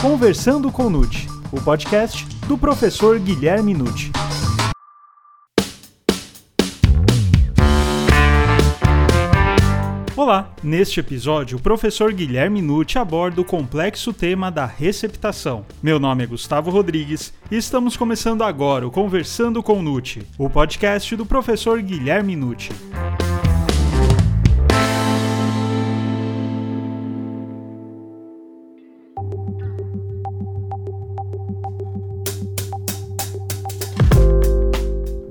Conversando 0.00 0.70
com 0.70 0.88
Nute, 0.88 1.26
o 1.50 1.60
podcast 1.60 2.24
do 2.46 2.56
professor 2.56 3.18
Guilherme 3.18 3.74
Nute. 3.74 4.12
Olá! 10.16 10.54
Neste 10.62 11.00
episódio, 11.00 11.58
o 11.58 11.60
professor 11.60 12.12
Guilherme 12.12 12.62
Nutti 12.62 12.96
aborda 12.96 13.40
o 13.40 13.44
complexo 13.44 14.12
tema 14.12 14.52
da 14.52 14.66
receptação. 14.66 15.66
Meu 15.82 15.98
nome 15.98 16.22
é 16.22 16.26
Gustavo 16.28 16.70
Rodrigues 16.70 17.34
e 17.50 17.56
estamos 17.56 17.96
começando 17.96 18.42
agora 18.42 18.86
o 18.86 18.92
Conversando 18.92 19.64
com 19.64 19.82
Nutti, 19.82 20.24
o 20.38 20.48
podcast 20.48 21.16
do 21.16 21.26
professor 21.26 21.82
Guilherme 21.82 22.36
Nutti. 22.36 22.70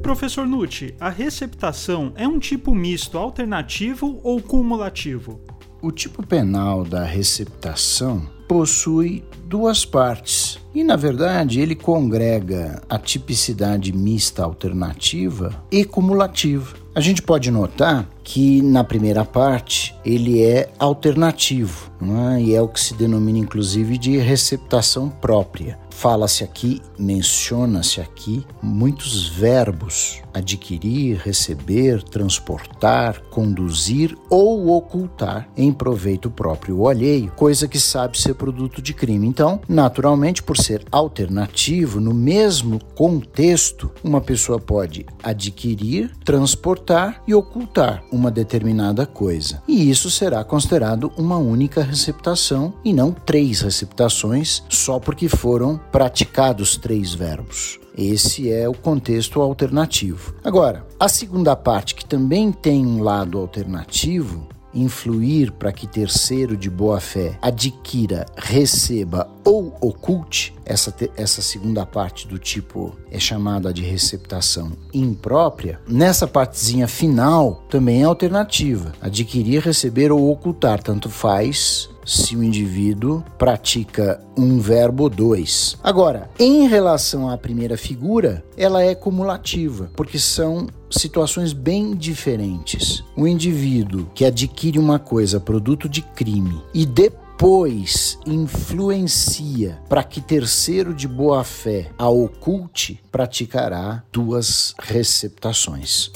Professor 0.08 0.48
Nucci, 0.48 0.96
a 1.02 1.10
receptação 1.10 2.14
é 2.16 2.26
um 2.26 2.40
tipo 2.40 2.74
misto 2.74 3.18
alternativo 3.18 4.22
ou 4.24 4.42
cumulativo? 4.42 5.42
O 5.82 5.92
tipo 5.92 6.26
penal 6.26 6.86
da 6.86 7.04
receptação 7.04 8.26
possui 8.48 9.26
duas 9.44 9.84
partes 9.84 10.60
e, 10.74 10.82
na 10.82 10.96
verdade, 10.96 11.60
ele 11.60 11.76
congrega 11.76 12.82
a 12.90 12.98
tipicidade 12.98 13.92
mista 13.92 14.46
alternativa 14.46 15.62
e 15.70 15.84
cumulativa. 15.84 16.78
A 16.96 17.02
gente 17.02 17.22
pode 17.22 17.52
notar 17.52 18.10
que 18.24 18.62
na 18.62 18.86
primeira 18.86 19.26
parte 19.26 19.94
ele 20.06 20.42
é 20.42 20.70
alternativo 20.80 21.92
é? 22.02 22.42
e 22.42 22.56
é 22.56 22.62
o 22.62 22.70
que 22.70 22.80
se 22.80 22.94
denomina 22.94 23.40
inclusive 23.40 23.98
de 23.98 24.18
receptação 24.18 25.10
própria. 25.10 25.78
Fala-se 25.98 26.44
aqui, 26.44 26.80
menciona-se 26.96 28.00
aqui 28.00 28.46
muitos 28.62 29.28
verbos: 29.30 30.22
adquirir, 30.32 31.18
receber, 31.18 32.04
transportar, 32.04 33.20
conduzir 33.32 34.16
ou 34.30 34.78
ocultar 34.78 35.50
em 35.58 35.74
proveito 35.74 36.30
próprio 36.30 36.78
ou 36.78 36.88
alheio, 36.88 37.32
coisa 37.36 37.68
que 37.68 37.80
sabe 37.80 38.16
ser 38.16 38.36
produto 38.36 38.80
de 38.80 38.94
crime. 38.94 39.26
Então, 39.26 39.60
naturalmente, 39.68 40.44
por 40.44 40.56
ser 40.56 40.86
alternativo, 40.92 42.00
no 42.00 42.14
mesmo 42.14 42.80
contexto, 42.94 43.90
uma 44.04 44.22
pessoa 44.22 44.60
pode 44.60 45.04
adquirir, 45.24 46.12
transportar 46.24 47.24
e 47.28 47.34
ocultar 47.34 48.04
uma 48.12 48.30
determinada 48.30 49.08
coisa. 49.08 49.64
E 49.68 49.90
isso 49.90 50.12
será 50.12 50.44
considerado 50.44 51.12
uma 51.18 51.38
única 51.38 51.82
receptação 51.82 52.76
e 52.86 52.94
não 52.94 53.12
três 53.12 53.62
receptações 53.62 54.62
só 54.70 55.00
porque 55.00 55.28
foram 55.28 55.87
praticados 55.92 56.78
três 56.78 57.14
verbos. 57.14 57.80
Esse 57.98 58.52
é 58.52 58.70
o 58.70 58.74
contexto 58.74 59.42
alternativo. 59.42 60.36
Agora, 60.44 60.86
a 61.00 61.10
segunda 61.10 61.56
parte, 61.56 61.96
que 61.96 62.06
também 62.06 62.52
tem 62.52 62.86
um 62.86 63.02
lado 63.02 63.40
alternativo, 63.40 64.48
influir 64.74 65.52
para 65.52 65.72
que 65.72 65.88
terceiro 65.88 66.56
de 66.56 66.70
boa 66.70 67.00
fé 67.00 67.38
adquira, 67.42 68.26
receba 68.36 69.28
ou 69.44 69.76
oculte, 69.82 70.54
essa, 70.66 70.94
essa 71.16 71.42
segunda 71.42 71.86
parte 71.86 72.28
do 72.28 72.38
tipo 72.38 72.96
é 73.10 73.20
chamada 73.20 73.74
de 73.74 73.82
receptação 73.82 74.72
imprópria, 74.94 75.80
nessa 75.88 76.28
partezinha 76.28 76.88
final 76.88 77.64
também 77.70 78.02
é 78.02 78.06
alternativa. 78.06 78.94
Adquirir, 79.02 79.62
receber 79.62 80.12
ou 80.12 80.30
ocultar, 80.30 80.84
tanto 80.84 81.10
faz 81.10 81.90
se 82.08 82.38
o 82.38 82.44
indivíduo 82.44 83.22
pratica 83.38 84.20
um 84.38 84.60
verbo 84.60 85.10
dois. 85.10 85.78
Agora, 85.84 86.30
em 86.40 86.68
relação 86.68 87.30
à 87.30 87.38
primeira 87.38 87.78
figura, 87.78 88.44
ela 88.56 88.82
é 88.82 88.96
cumulativa, 88.96 89.92
porque 89.96 90.18
são 90.18 90.68
situações 90.90 91.52
bem 91.52 91.94
diferentes. 91.94 93.04
O 93.16 93.28
indivíduo 93.28 94.10
que 94.16 94.24
adquire 94.24 94.80
uma 94.80 94.98
coisa 94.98 95.40
produto 95.40 95.90
de 95.90 96.02
crime 96.02 96.62
e 96.74 96.86
depois 96.86 98.18
influencia 98.26 99.80
para 99.90 100.04
que 100.04 100.22
terceiro 100.22 100.94
de 100.94 101.08
boa 101.08 101.44
fé 101.44 101.92
a 101.98 102.10
oculte, 102.10 103.02
praticará 103.12 104.02
duas 104.12 104.74
receptações. 104.80 106.12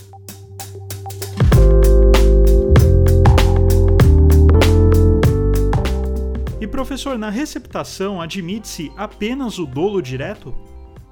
Professor, 6.92 7.18
na 7.18 7.30
receptação 7.30 8.20
admite-se 8.20 8.92
apenas 8.98 9.58
o 9.58 9.66
dolo 9.66 10.02
direto? 10.02 10.54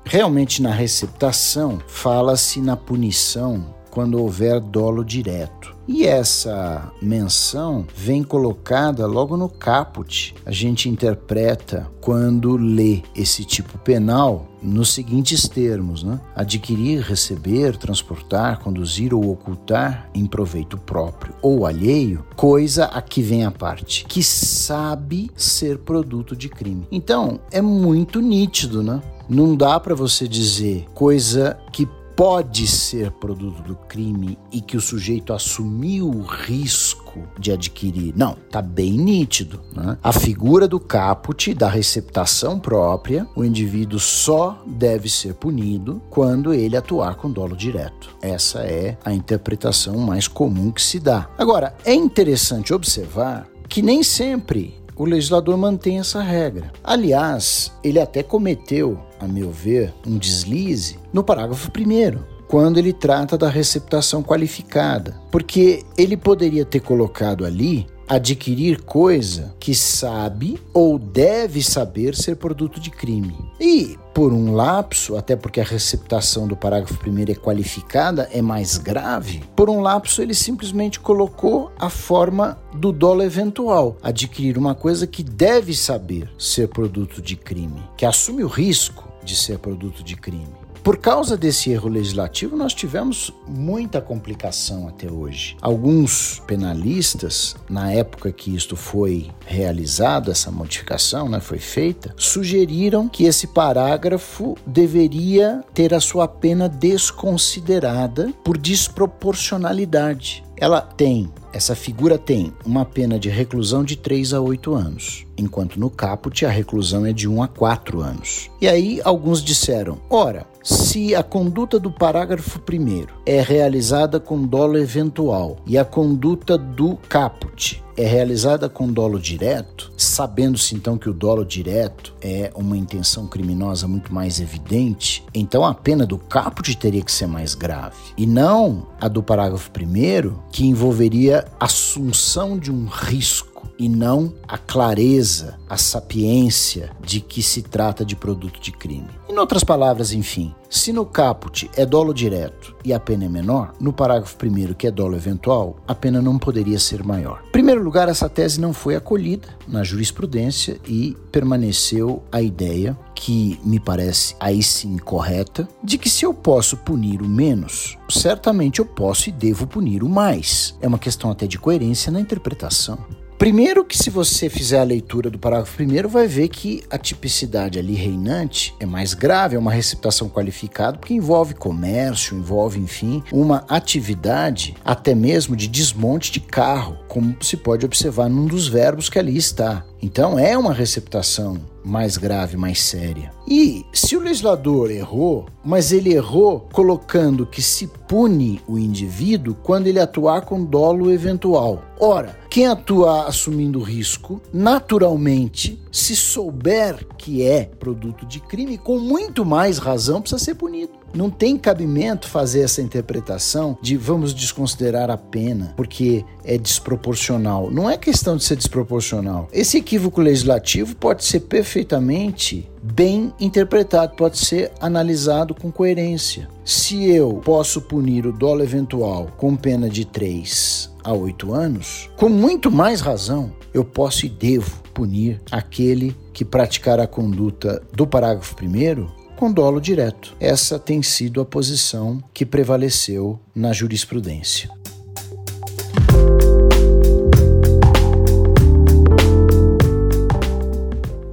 Realmente, 0.03 0.61
na 0.61 0.71
receptação, 0.71 1.79
fala-se 1.87 2.59
na 2.59 2.75
punição 2.75 3.73
quando 3.89 4.19
houver 4.19 4.59
dolo 4.59 5.03
direto. 5.03 5.77
E 5.87 6.05
essa 6.05 6.91
menção 7.01 7.83
vem 7.95 8.23
colocada 8.23 9.07
logo 9.07 9.35
no 9.35 9.49
caput. 9.49 10.35
A 10.45 10.51
gente 10.51 10.87
interpreta 10.87 11.89
quando 11.99 12.55
lê 12.57 13.01
esse 13.15 13.43
tipo 13.43 13.75
penal 13.79 14.47
nos 14.61 14.93
seguintes 14.93 15.47
termos: 15.47 16.03
né? 16.03 16.19
adquirir, 16.35 17.01
receber, 17.01 17.75
transportar, 17.75 18.59
conduzir 18.59 19.15
ou 19.15 19.31
ocultar 19.31 20.07
em 20.13 20.27
proveito 20.27 20.77
próprio 20.77 21.33
ou 21.41 21.65
alheio, 21.65 22.23
coisa 22.35 22.85
a 22.85 23.01
que 23.01 23.23
vem 23.23 23.43
a 23.43 23.49
parte, 23.49 24.05
que 24.05 24.21
sabe 24.21 25.31
ser 25.35 25.79
produto 25.79 26.35
de 26.35 26.49
crime. 26.49 26.87
Então 26.91 27.39
é 27.51 27.63
muito 27.63 28.21
nítido, 28.21 28.83
né? 28.83 29.01
Não 29.27 29.55
dá 29.55 29.79
para 29.79 29.93
você 29.93 30.27
dizer 30.27 30.85
coisa 30.93 31.57
que 31.71 31.87
pode 32.19 32.67
ser 32.67 33.11
produto 33.11 33.63
do 33.63 33.77
crime 33.77 34.37
e 34.51 34.59
que 34.59 34.75
o 34.75 34.81
sujeito 34.81 35.31
assumiu 35.31 36.09
o 36.09 36.21
risco 36.21 37.23
de 37.39 37.49
adquirir. 37.49 38.13
Não, 38.13 38.35
tá 38.51 38.61
bem 38.61 38.91
nítido. 38.91 39.61
Né? 39.73 39.97
A 40.03 40.11
figura 40.11 40.67
do 40.67 40.81
caput, 40.81 41.53
da 41.53 41.69
receptação 41.69 42.59
própria, 42.59 43.25
o 43.37 43.45
indivíduo 43.45 44.01
só 44.01 44.61
deve 44.67 45.07
ser 45.07 45.35
punido 45.35 46.01
quando 46.09 46.53
ele 46.53 46.75
atuar 46.75 47.15
com 47.15 47.31
dolo 47.31 47.55
direto. 47.55 48.13
Essa 48.21 48.63
é 48.63 48.97
a 49.05 49.13
interpretação 49.13 49.97
mais 49.97 50.27
comum 50.27 50.71
que 50.71 50.81
se 50.81 50.99
dá. 50.99 51.29
Agora, 51.37 51.73
é 51.85 51.93
interessante 51.93 52.73
observar 52.73 53.47
que 53.69 53.81
nem 53.81 54.03
sempre 54.03 54.77
o 54.93 55.05
legislador 55.05 55.55
mantém 55.57 55.99
essa 55.99 56.21
regra. 56.21 56.69
Aliás, 56.83 57.71
ele 57.81 57.97
até 58.01 58.21
cometeu 58.21 58.99
a 59.19 59.27
meu 59.27 59.51
ver, 59.51 59.93
um 60.05 60.17
deslize 60.17 60.97
no 61.11 61.23
parágrafo 61.23 61.71
primeiro, 61.71 62.25
quando 62.47 62.77
ele 62.77 62.93
trata 62.93 63.37
da 63.37 63.47
receptação 63.47 64.23
qualificada, 64.23 65.15
porque 65.31 65.83
ele 65.97 66.17
poderia 66.17 66.65
ter 66.65 66.79
colocado 66.79 67.45
ali 67.45 67.85
adquirir 68.09 68.81
coisa 68.81 69.53
que 69.59 69.75
sabe 69.75 70.59
ou 70.73 70.97
deve 70.97 71.61
saber 71.61 72.15
ser 72.15 72.37
produto 72.37 72.79
de 72.79 72.89
crime. 72.89 73.37
E, 73.61 73.95
por 74.15 74.33
um 74.33 74.55
lapso, 74.55 75.15
até 75.15 75.35
porque 75.35 75.61
a 75.61 75.63
receptação 75.63 76.47
do 76.47 76.57
parágrafo 76.57 76.97
primeiro 76.97 77.31
é 77.31 77.35
qualificada, 77.35 78.27
é 78.33 78.41
mais 78.41 78.79
grave, 78.79 79.43
por 79.55 79.69
um 79.69 79.79
lapso 79.79 80.23
ele 80.23 80.33
simplesmente 80.33 80.99
colocou 80.99 81.71
a 81.77 81.89
forma 81.89 82.57
do 82.73 82.91
dolo 82.91 83.21
eventual, 83.21 83.95
adquirir 84.01 84.57
uma 84.57 84.73
coisa 84.73 85.05
que 85.05 85.21
deve 85.21 85.75
saber 85.75 86.31
ser 86.37 86.67
produto 86.67 87.21
de 87.21 87.35
crime, 87.35 87.83
que 87.95 88.07
assume 88.07 88.43
o 88.43 88.47
risco 88.47 89.08
de 89.29 89.35
ser 89.35 89.59
produto 89.59 90.03
de 90.03 90.15
crime. 90.15 90.58
Por 90.83 90.97
causa 90.97 91.35
desse 91.37 91.71
erro 91.71 91.89
legislativo, 91.89 92.55
nós 92.55 92.73
tivemos 92.73 93.33
muita 93.47 94.01
complicação 94.01 94.87
até 94.87 95.11
hoje. 95.11 95.57
Alguns 95.61 96.41
penalistas, 96.47 97.55
na 97.69 97.91
época 97.91 98.31
que 98.31 98.55
isto 98.55 98.75
foi 98.75 99.29
realizado, 99.45 100.31
essa 100.31 100.51
modificação 100.51 101.27
né, 101.27 101.39
foi 101.39 101.59
feita, 101.59 102.13
sugeriram 102.17 103.09
que 103.09 103.25
esse 103.25 103.47
parágrafo 103.47 104.55
deveria 104.65 105.63
ter 105.73 105.93
a 105.93 105.99
sua 105.99 106.27
pena 106.27 106.69
desconsiderada 106.69 108.33
por 108.43 108.57
desproporcionalidade. 108.57 110.43
Ela 110.57 110.81
tem 110.81 111.31
essa 111.51 111.75
figura 111.75 112.17
tem 112.17 112.53
uma 112.63 112.85
pena 112.85 113.17
de 113.17 113.27
reclusão 113.27 113.83
de 113.83 113.95
3 113.95 114.33
a 114.33 114.41
8 114.41 114.75
anos, 114.75 115.25
enquanto 115.35 115.79
no 115.79 115.89
caput 115.89 116.45
a 116.45 116.49
reclusão 116.49 117.05
é 117.05 117.11
de 117.11 117.27
1 117.27 117.41
a 117.41 117.47
4 117.47 118.01
anos. 118.01 118.51
E 118.61 118.67
aí 118.67 119.01
alguns 119.03 119.43
disseram: 119.43 119.97
ora, 120.09 120.45
se 120.69 121.15
a 121.15 121.23
conduta 121.23 121.79
do 121.79 121.89
parágrafo 121.89 122.59
1 122.59 123.07
é 123.25 123.41
realizada 123.41 124.19
com 124.19 124.45
dolo 124.45 124.77
eventual 124.77 125.57
e 125.65 125.79
a 125.79 125.83
conduta 125.83 126.59
do 126.59 126.95
caput 127.09 127.83
é 127.97 128.05
realizada 128.05 128.69
com 128.69 128.87
dolo 128.87 129.19
direto, 129.19 129.91
sabendo-se 129.97 130.73
então 130.73 130.97
que 130.97 131.09
o 131.09 131.13
dolo 131.13 131.43
direto 131.43 132.13
é 132.21 132.49
uma 132.55 132.77
intenção 132.77 133.27
criminosa 133.27 133.89
muito 133.89 134.13
mais 134.13 134.39
evidente, 134.39 135.25
então 135.33 135.65
a 135.65 135.73
pena 135.73 136.05
do 136.05 136.17
caput 136.17 136.77
teria 136.77 137.01
que 137.01 137.11
ser 137.11 137.27
mais 137.27 137.55
grave. 137.55 137.97
E 138.17 138.25
não 138.25 138.87
a 139.01 139.09
do 139.09 139.21
parágrafo 139.21 139.69
1 139.69 140.33
que 140.49 140.65
envolveria 140.65 141.45
assunção 141.59 142.57
de 142.57 142.71
um 142.71 142.85
risco 142.85 143.48
e 143.77 143.87
não 143.87 144.33
a 144.47 144.57
clareza, 144.57 145.57
a 145.69 145.77
sapiência 145.77 146.91
de 146.99 147.21
que 147.21 147.41
se 147.41 147.61
trata 147.61 148.03
de 148.03 148.15
produto 148.15 148.59
de 148.59 148.71
crime. 148.71 149.07
Em 149.29 149.37
outras 149.37 149.63
palavras, 149.63 150.11
enfim, 150.11 150.53
se 150.69 150.91
no 150.91 151.05
caput 151.05 151.69
é 151.75 151.85
dolo 151.85 152.13
direto 152.13 152.75
e 152.83 152.93
a 152.93 152.99
pena 152.99 153.25
é 153.25 153.29
menor, 153.29 153.73
no 153.79 153.93
parágrafo 153.93 154.35
1 154.43 154.73
que 154.73 154.87
é 154.87 154.91
dolo 154.91 155.15
eventual, 155.15 155.77
a 155.87 155.95
pena 155.95 156.21
não 156.21 156.37
poderia 156.37 156.77
ser 156.77 157.03
maior. 157.03 157.41
Em 157.47 157.51
primeiro 157.51 157.83
lugar, 157.83 158.09
essa 158.09 158.29
tese 158.29 158.59
não 158.59 158.73
foi 158.73 158.95
acolhida 158.95 159.47
na 159.67 159.83
jurisprudência 159.83 160.79
e 160.87 161.15
permaneceu 161.31 162.21
a 162.31 162.41
ideia 162.41 162.97
que 163.15 163.59
me 163.63 163.79
parece 163.79 164.35
aí 164.39 164.63
sim 164.63 164.97
correta, 164.97 165.67
de 165.83 165.97
que 165.97 166.09
se 166.09 166.25
eu 166.25 166.33
posso 166.33 166.77
punir 166.77 167.21
o 167.21 167.27
menos, 167.27 167.97
certamente 168.09 168.79
eu 168.79 168.85
posso 168.85 169.29
e 169.29 169.31
devo 169.31 169.67
punir 169.67 170.03
o 170.03 170.09
mais. 170.09 170.75
É 170.81 170.87
uma 170.87 170.99
questão 170.99 171.29
até 171.29 171.45
de 171.45 171.59
coerência 171.59 172.11
na 172.11 172.21
interpretação. 172.21 172.97
Primeiro 173.39 173.85
que 173.85 173.97
se 173.97 174.09
você 174.09 174.49
fizer 174.49 174.79
a 174.79 174.83
leitura 174.83 175.29
do 175.29 175.39
parágrafo 175.39 175.77
primeiro, 175.77 176.09
vai 176.09 176.27
ver 176.27 176.49
que 176.49 176.83
a 176.89 176.97
tipicidade 176.97 177.79
ali 177.79 177.93
reinante 177.93 178.75
é 178.81 178.85
mais 178.85 179.13
grave, 179.13 179.55
é 179.55 179.59
uma 179.59 179.71
receptação 179.71 180.27
qualificada, 180.27 180.97
porque 180.97 181.13
envolve 181.13 181.53
comércio, 181.53 182.35
envolve, 182.35 182.77
enfim, 182.77 183.23
uma 183.31 183.63
atividade 183.69 184.75
até 184.83 185.15
mesmo 185.15 185.55
de 185.55 185.69
desmonte 185.69 186.33
de 186.33 186.41
carro, 186.41 186.97
como 187.07 187.33
se 187.41 187.55
pode 187.55 187.85
observar 187.85 188.27
num 188.27 188.45
dos 188.45 188.67
verbos 188.67 189.07
que 189.07 189.17
ali 189.17 189.37
está. 189.37 189.85
Então 190.01 190.37
é 190.37 190.57
uma 190.57 190.73
receptação 190.73 191.61
mais 191.89 192.15
grave, 192.15 192.55
mais 192.55 192.81
séria. 192.81 193.31
E 193.47 193.85
se 193.91 194.15
o 194.15 194.21
legislador 194.21 194.91
errou, 194.91 195.47
mas 195.65 195.91
ele 195.91 196.13
errou 196.13 196.67
colocando 196.71 197.45
que 197.45 197.61
se 197.61 197.87
pune 198.07 198.61
o 198.67 198.77
indivíduo 198.77 199.55
quando 199.63 199.87
ele 199.87 199.99
atuar 199.99 200.41
com 200.41 200.63
dolo 200.63 201.11
eventual. 201.11 201.83
Ora, 201.99 202.37
quem 202.49 202.67
atua 202.67 203.27
assumindo 203.27 203.81
risco, 203.81 204.41
naturalmente, 204.53 205.81
se 205.91 206.15
souber 206.15 207.05
que 207.17 207.43
é 207.43 207.65
produto 207.65 208.25
de 208.25 208.39
crime, 208.39 208.77
com 208.77 208.99
muito 208.99 209.43
mais 209.43 209.77
razão 209.77 210.21
precisa 210.21 210.43
ser 210.43 210.55
punido. 210.55 210.98
Não 211.13 211.29
tem 211.29 211.57
cabimento 211.57 212.27
fazer 212.27 212.61
essa 212.61 212.81
interpretação 212.81 213.77
de 213.81 213.97
vamos 213.97 214.33
desconsiderar 214.33 215.09
a 215.09 215.17
pena 215.17 215.73
porque 215.75 216.23
é 216.43 216.57
desproporcional. 216.57 217.69
Não 217.71 217.89
é 217.89 217.97
questão 217.97 218.37
de 218.37 218.43
ser 218.43 218.55
desproporcional. 218.55 219.47
Esse 219.51 219.77
equívoco 219.77 220.21
legislativo 220.21 220.95
pode 220.95 221.23
ser 221.25 221.41
perfeitamente 221.41 222.69
bem 222.81 223.33
interpretado, 223.39 224.15
pode 224.15 224.37
ser 224.37 224.71
analisado 224.79 225.53
com 225.53 225.71
coerência. 225.71 226.47
Se 226.63 227.09
eu 227.09 227.41
posso 227.43 227.81
punir 227.81 228.25
o 228.25 228.31
dolo 228.31 228.63
eventual 228.63 229.27
com 229.37 229.55
pena 229.55 229.89
de 229.89 230.05
3 230.05 230.89
a 231.03 231.13
8 231.13 231.53
anos, 231.53 232.09
com 232.15 232.29
muito 232.29 232.71
mais 232.71 233.01
razão, 233.01 233.51
eu 233.73 233.83
posso 233.83 234.25
e 234.25 234.29
devo 234.29 234.81
punir 234.93 235.41
aquele 235.51 236.15
que 236.33 236.43
praticar 236.43 236.99
a 236.99 237.07
conduta 237.07 237.81
do 237.93 238.05
parágrafo 238.05 238.55
1 238.61 239.18
com 239.39 239.49
dolo 239.49 239.79
direto. 239.79 240.35
Essa 240.37 240.77
tem 240.77 241.01
sido 241.01 241.39
a 241.39 241.45
posição 241.45 242.21
que 242.33 242.45
prevaleceu 242.45 243.39
na 243.55 243.71
jurisprudência. 243.71 244.69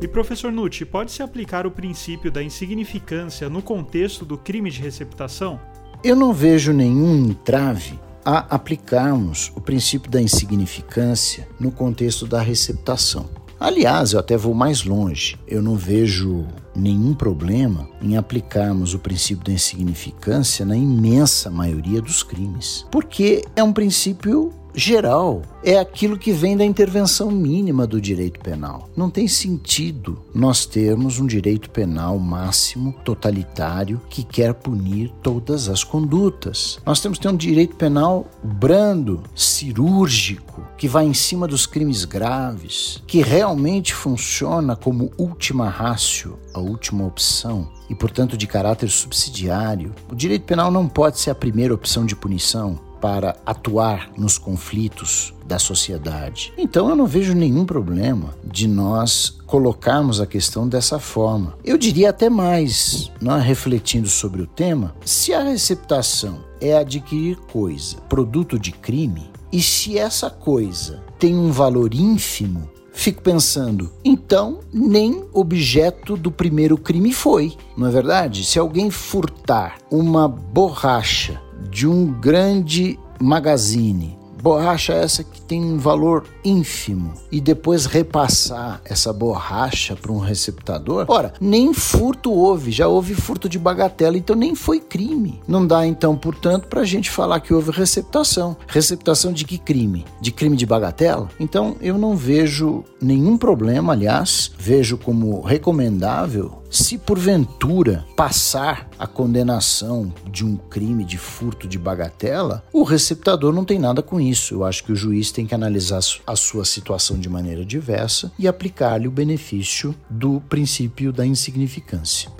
E 0.01 0.07
professor 0.07 0.53
Nucci, 0.53 0.85
pode-se 0.85 1.21
aplicar 1.21 1.67
o 1.67 1.71
princípio 1.73 2.31
da 2.31 2.41
insignificância 2.41 3.51
no 3.51 3.61
contexto 3.61 4.25
do 4.25 4.39
crime 4.39 4.71
de 4.71 4.81
receptação? 4.81 5.59
Eu 6.05 6.15
não 6.15 6.33
vejo 6.33 6.73
nenhum 6.73 7.27
entrave 7.27 7.99
a 8.25 8.55
aplicarmos 8.55 9.51
o 9.57 9.61
princípio 9.61 10.09
da 10.09 10.23
insignificância 10.23 11.49
no 11.59 11.73
contexto 11.73 12.25
da 12.25 12.41
receptação. 12.41 13.29
Aliás, 13.59 14.13
eu 14.13 14.21
até 14.21 14.37
vou 14.37 14.55
mais 14.55 14.85
longe. 14.85 15.39
Eu 15.47 15.63
não 15.63 15.77
vejo 15.77 16.47
nenhum 16.75 17.15
problema 17.15 17.89
em 18.03 18.17
aplicarmos 18.17 18.93
o 18.93 18.99
princípio 18.99 19.45
da 19.45 19.53
insignificância 19.53 20.65
na 20.65 20.77
imensa 20.77 21.51
maioria 21.51 22.03
dos 22.03 22.23
crimes, 22.23 22.87
porque 22.91 23.45
é 23.57 23.63
um 23.63 23.73
princípio 23.73 24.53
geral. 24.77 25.41
É 25.65 25.79
aquilo 25.79 26.19
que 26.19 26.33
vem 26.33 26.57
da 26.57 26.65
intervenção 26.65 27.31
mínima 27.31 27.87
do 27.87 27.99
direito 28.01 28.39
penal. 28.41 28.91
Não 28.95 29.09
tem 29.09 29.27
sentido 29.27 30.19
nós 30.35 30.67
termos 30.67 31.19
um 31.19 31.27
direito 31.27 31.71
penal 31.71 32.19
máximo, 32.19 32.95
totalitário, 33.05 34.01
que 34.11 34.23
quer 34.23 34.53
punir 34.53 35.11
todas 35.23 35.69
as 35.69 35.83
condutas. 35.83 36.79
Nós 36.85 37.01
temos 37.01 37.19
que 37.19 37.23
ter 37.23 37.33
um 37.33 37.37
direito 37.37 37.75
penal 37.75 38.27
brando, 38.45 39.23
cirúrgico, 39.35 40.63
que 40.77 40.89
vai 40.89 41.05
em 41.05 41.15
cima 41.15 41.47
dos 41.47 41.67
crimes 41.67 42.05
graves, 42.05 43.03
que 43.07 43.23
realmente 43.23 43.95
funciona 43.95 44.77
como 44.77 45.11
última 45.17 45.69
rácio, 45.69 46.39
a 46.55 46.61
última 46.61 47.07
opção 47.07 47.71
e, 47.89 47.95
portanto, 47.95 48.37
de 48.37 48.47
caráter 48.47 48.91
subsidiário. 48.91 49.95
O 50.11 50.15
direito 50.15 50.45
penal 50.45 50.71
não 50.71 50.89
pode 50.89 51.19
ser 51.19 51.31
a 51.31 51.35
primeira 51.35 51.75
opção 51.75 52.05
de 52.05 52.17
punição 52.17 52.81
para 53.01 53.37
atuar 53.45 54.11
nos 54.17 54.39
conflitos 54.39 55.35
da 55.47 55.59
sociedade. 55.59 56.53
Então 56.57 56.89
eu 56.89 56.97
não 56.97 57.07
vejo 57.07 57.35
nenhum 57.35 57.65
problema 57.65 58.35
de 58.45 58.67
nós 58.67 59.39
colocarmos 59.47 60.21
a 60.21 60.27
questão 60.27 60.69
dessa 60.69 60.99
forma. 60.99 61.57
Eu 61.65 61.79
diria 61.79 62.11
até 62.11 62.29
mais, 62.29 63.11
não 63.21 63.37
é, 63.37 63.41
refletindo 63.41 64.09
sobre 64.09 64.43
o 64.43 64.47
tema, 64.47 64.95
se 65.05 65.33
a 65.33 65.43
receptação 65.43 66.45
é 66.61 66.77
adquirir 66.77 67.37
coisa, 67.53 67.97
produto 68.09 68.59
de 68.59 68.73
crime, 68.73 69.31
e 69.53 69.63
se 69.63 69.99
essa 69.99 70.31
coisa 70.31 71.03
tem 71.19 71.37
um 71.37 71.51
valor 71.51 71.95
ínfimo, 71.95 72.69
fico 72.93 73.23
pensando, 73.23 73.93
então 74.05 74.61
nem 74.73 75.25
objeto 75.33 76.17
do 76.17 76.31
primeiro 76.31 76.79
crime 76.79 77.13
foi, 77.13 77.55
não 77.77 77.87
é 77.87 77.91
verdade? 77.91 78.45
Se 78.45 78.59
alguém 78.59 78.91
furtar 78.91 79.79
uma 79.91 80.27
borracha 80.27 81.41
de 81.71 81.87
um 81.87 82.13
grande 82.13 82.99
magazine 83.21 84.16
Borracha 84.47 84.93
essa 84.93 85.25
que 85.25 85.41
tem 85.41 85.61
um 85.61 85.77
valor 85.77 86.23
ínfimo 86.45 87.15
e 87.33 87.41
depois 87.41 87.85
repassar 87.85 88.81
essa 88.85 89.13
borracha 89.13 89.97
para 89.97 90.13
um 90.13 90.21
receptador. 90.21 91.05
Ora, 91.09 91.35
nem 91.41 91.75
furto 91.75 92.33
houve, 92.33 92.71
já 92.71 92.87
houve 92.87 93.13
furto 93.13 93.49
de 93.49 93.59
bagatela, 93.59 94.17
então 94.17 94.37
nem 94.37 94.55
foi 94.55 94.79
crime. 94.79 95.41
Não 95.49 95.67
dá 95.67 95.85
então, 95.85 96.17
portanto, 96.17 96.69
para 96.69 96.83
a 96.83 96.85
gente 96.85 97.11
falar 97.11 97.41
que 97.41 97.53
houve 97.53 97.73
receptação. 97.73 98.57
Receptação 98.69 99.33
de 99.33 99.45
que 99.45 99.59
crime? 99.59 100.05
De 100.21 100.31
crime 100.31 100.57
de 100.57 100.65
bagatela? 100.65 101.29
Então 101.41 101.75
eu 101.81 101.99
não 101.99 102.15
vejo 102.15 102.85
nenhum 103.03 103.37
problema, 103.37 103.95
aliás, 103.95 104.53
vejo 104.57 104.97
como 104.97 105.41
recomendável 105.41 106.63
se 106.71 106.99
porventura 106.99 108.05
passar 108.17 108.89
a 108.99 109.07
condenação 109.07 110.13
de 110.31 110.45
um 110.45 110.57
crime 110.57 111.05
de 111.05 111.19
furto 111.19 111.67
de 111.67 111.79
bagatela, 111.79 112.65
o 112.73 112.83
receptador 112.83 113.53
não 113.53 113.65
tem 113.65 113.79
nada 113.79 114.03
com 114.03 114.21
isso. 114.21 114.55
Eu 114.55 114.65
acho 114.65 114.85
que 114.85 114.93
o 114.93 114.97
juiz 114.97 115.31
tem 115.31 115.47
que 115.47 115.55
analisar 115.55 116.01
a 116.27 116.37
sua 116.37 116.65
situação 116.65 117.19
de 117.19 117.29
maneira 117.29 117.65
diversa 117.65 118.33
e 118.39 118.47
aplicar-lhe 118.47 119.09
o 119.09 119.11
benefício 119.11 119.95
do 120.11 120.41
princípio 120.43 121.13
da 121.13 121.25
insignificância. 121.25 122.31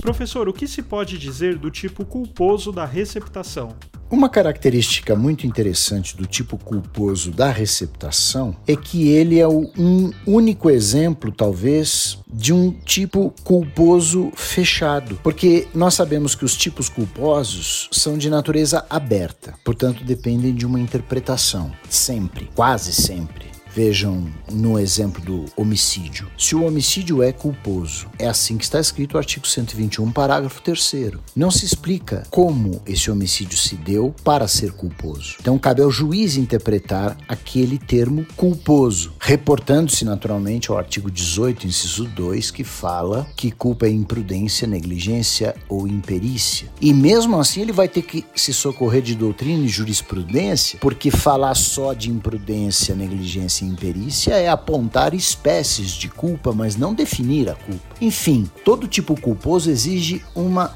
Professor, 0.00 0.48
o 0.48 0.52
que 0.52 0.68
se 0.68 0.82
pode 0.82 1.18
dizer 1.18 1.58
do 1.58 1.70
tipo 1.70 2.04
culposo 2.04 2.70
da 2.70 2.84
receptação? 2.84 3.74
Uma 4.14 4.28
característica 4.28 5.16
muito 5.16 5.44
interessante 5.44 6.16
do 6.16 6.24
tipo 6.24 6.56
culposo 6.56 7.32
da 7.32 7.50
receptação 7.50 8.54
é 8.64 8.76
que 8.76 9.08
ele 9.08 9.40
é 9.40 9.48
um 9.48 10.12
único 10.24 10.70
exemplo, 10.70 11.32
talvez, 11.32 12.16
de 12.32 12.52
um 12.52 12.70
tipo 12.70 13.34
culposo 13.42 14.30
fechado, 14.36 15.18
porque 15.20 15.66
nós 15.74 15.94
sabemos 15.94 16.36
que 16.36 16.44
os 16.44 16.56
tipos 16.56 16.88
culposos 16.88 17.88
são 17.90 18.16
de 18.16 18.30
natureza 18.30 18.86
aberta, 18.88 19.54
portanto 19.64 20.04
dependem 20.04 20.54
de 20.54 20.64
uma 20.64 20.78
interpretação, 20.78 21.72
sempre, 21.90 22.48
quase 22.54 22.92
sempre. 22.92 23.53
Vejam 23.74 24.24
no 24.52 24.78
exemplo 24.78 25.20
do 25.24 25.46
homicídio. 25.56 26.28
Se 26.38 26.54
o 26.54 26.64
homicídio 26.64 27.24
é 27.24 27.32
culposo, 27.32 28.06
é 28.20 28.28
assim 28.28 28.56
que 28.56 28.62
está 28.62 28.78
escrito 28.78 29.14
o 29.14 29.18
artigo 29.18 29.46
121, 29.46 30.12
parágrafo 30.12 30.62
3. 30.62 30.84
Não 31.34 31.50
se 31.50 31.64
explica 31.64 32.22
como 32.30 32.80
esse 32.86 33.10
homicídio 33.10 33.58
se 33.58 33.74
deu 33.74 34.14
para 34.22 34.46
ser 34.46 34.72
culposo. 34.72 35.36
Então 35.40 35.58
cabe 35.58 35.82
ao 35.82 35.90
juiz 35.90 36.36
interpretar 36.36 37.16
aquele 37.26 37.76
termo 37.76 38.24
culposo, 38.36 39.12
reportando-se 39.18 40.04
naturalmente 40.04 40.70
ao 40.70 40.78
artigo 40.78 41.10
18, 41.10 41.66
inciso 41.66 42.04
2, 42.04 42.52
que 42.52 42.62
fala 42.62 43.26
que 43.36 43.50
culpa 43.50 43.86
é 43.86 43.90
imprudência, 43.90 44.68
negligência 44.68 45.54
ou 45.68 45.88
imperícia. 45.88 46.68
E 46.80 46.94
mesmo 46.94 47.40
assim 47.40 47.62
ele 47.62 47.72
vai 47.72 47.88
ter 47.88 48.02
que 48.02 48.24
se 48.36 48.52
socorrer 48.52 49.02
de 49.02 49.16
doutrina 49.16 49.64
e 49.64 49.68
jurisprudência, 49.68 50.78
porque 50.80 51.10
falar 51.10 51.54
só 51.54 51.92
de 51.92 52.10
imprudência, 52.10 52.94
negligência 52.94 53.63
faz-se 53.64 53.66
em 53.66 53.74
perícia 53.74 54.34
é 54.34 54.48
apontar 54.48 55.14
espécies 55.14 55.90
de 55.90 56.08
culpa, 56.08 56.52
mas 56.52 56.76
não 56.76 56.94
definir 56.94 57.48
a 57.48 57.54
culpa. 57.54 57.82
Enfim, 58.00 58.50
todo 58.64 58.86
tipo 58.86 59.18
culposo 59.20 59.70
exige 59.70 60.22
uma 60.34 60.72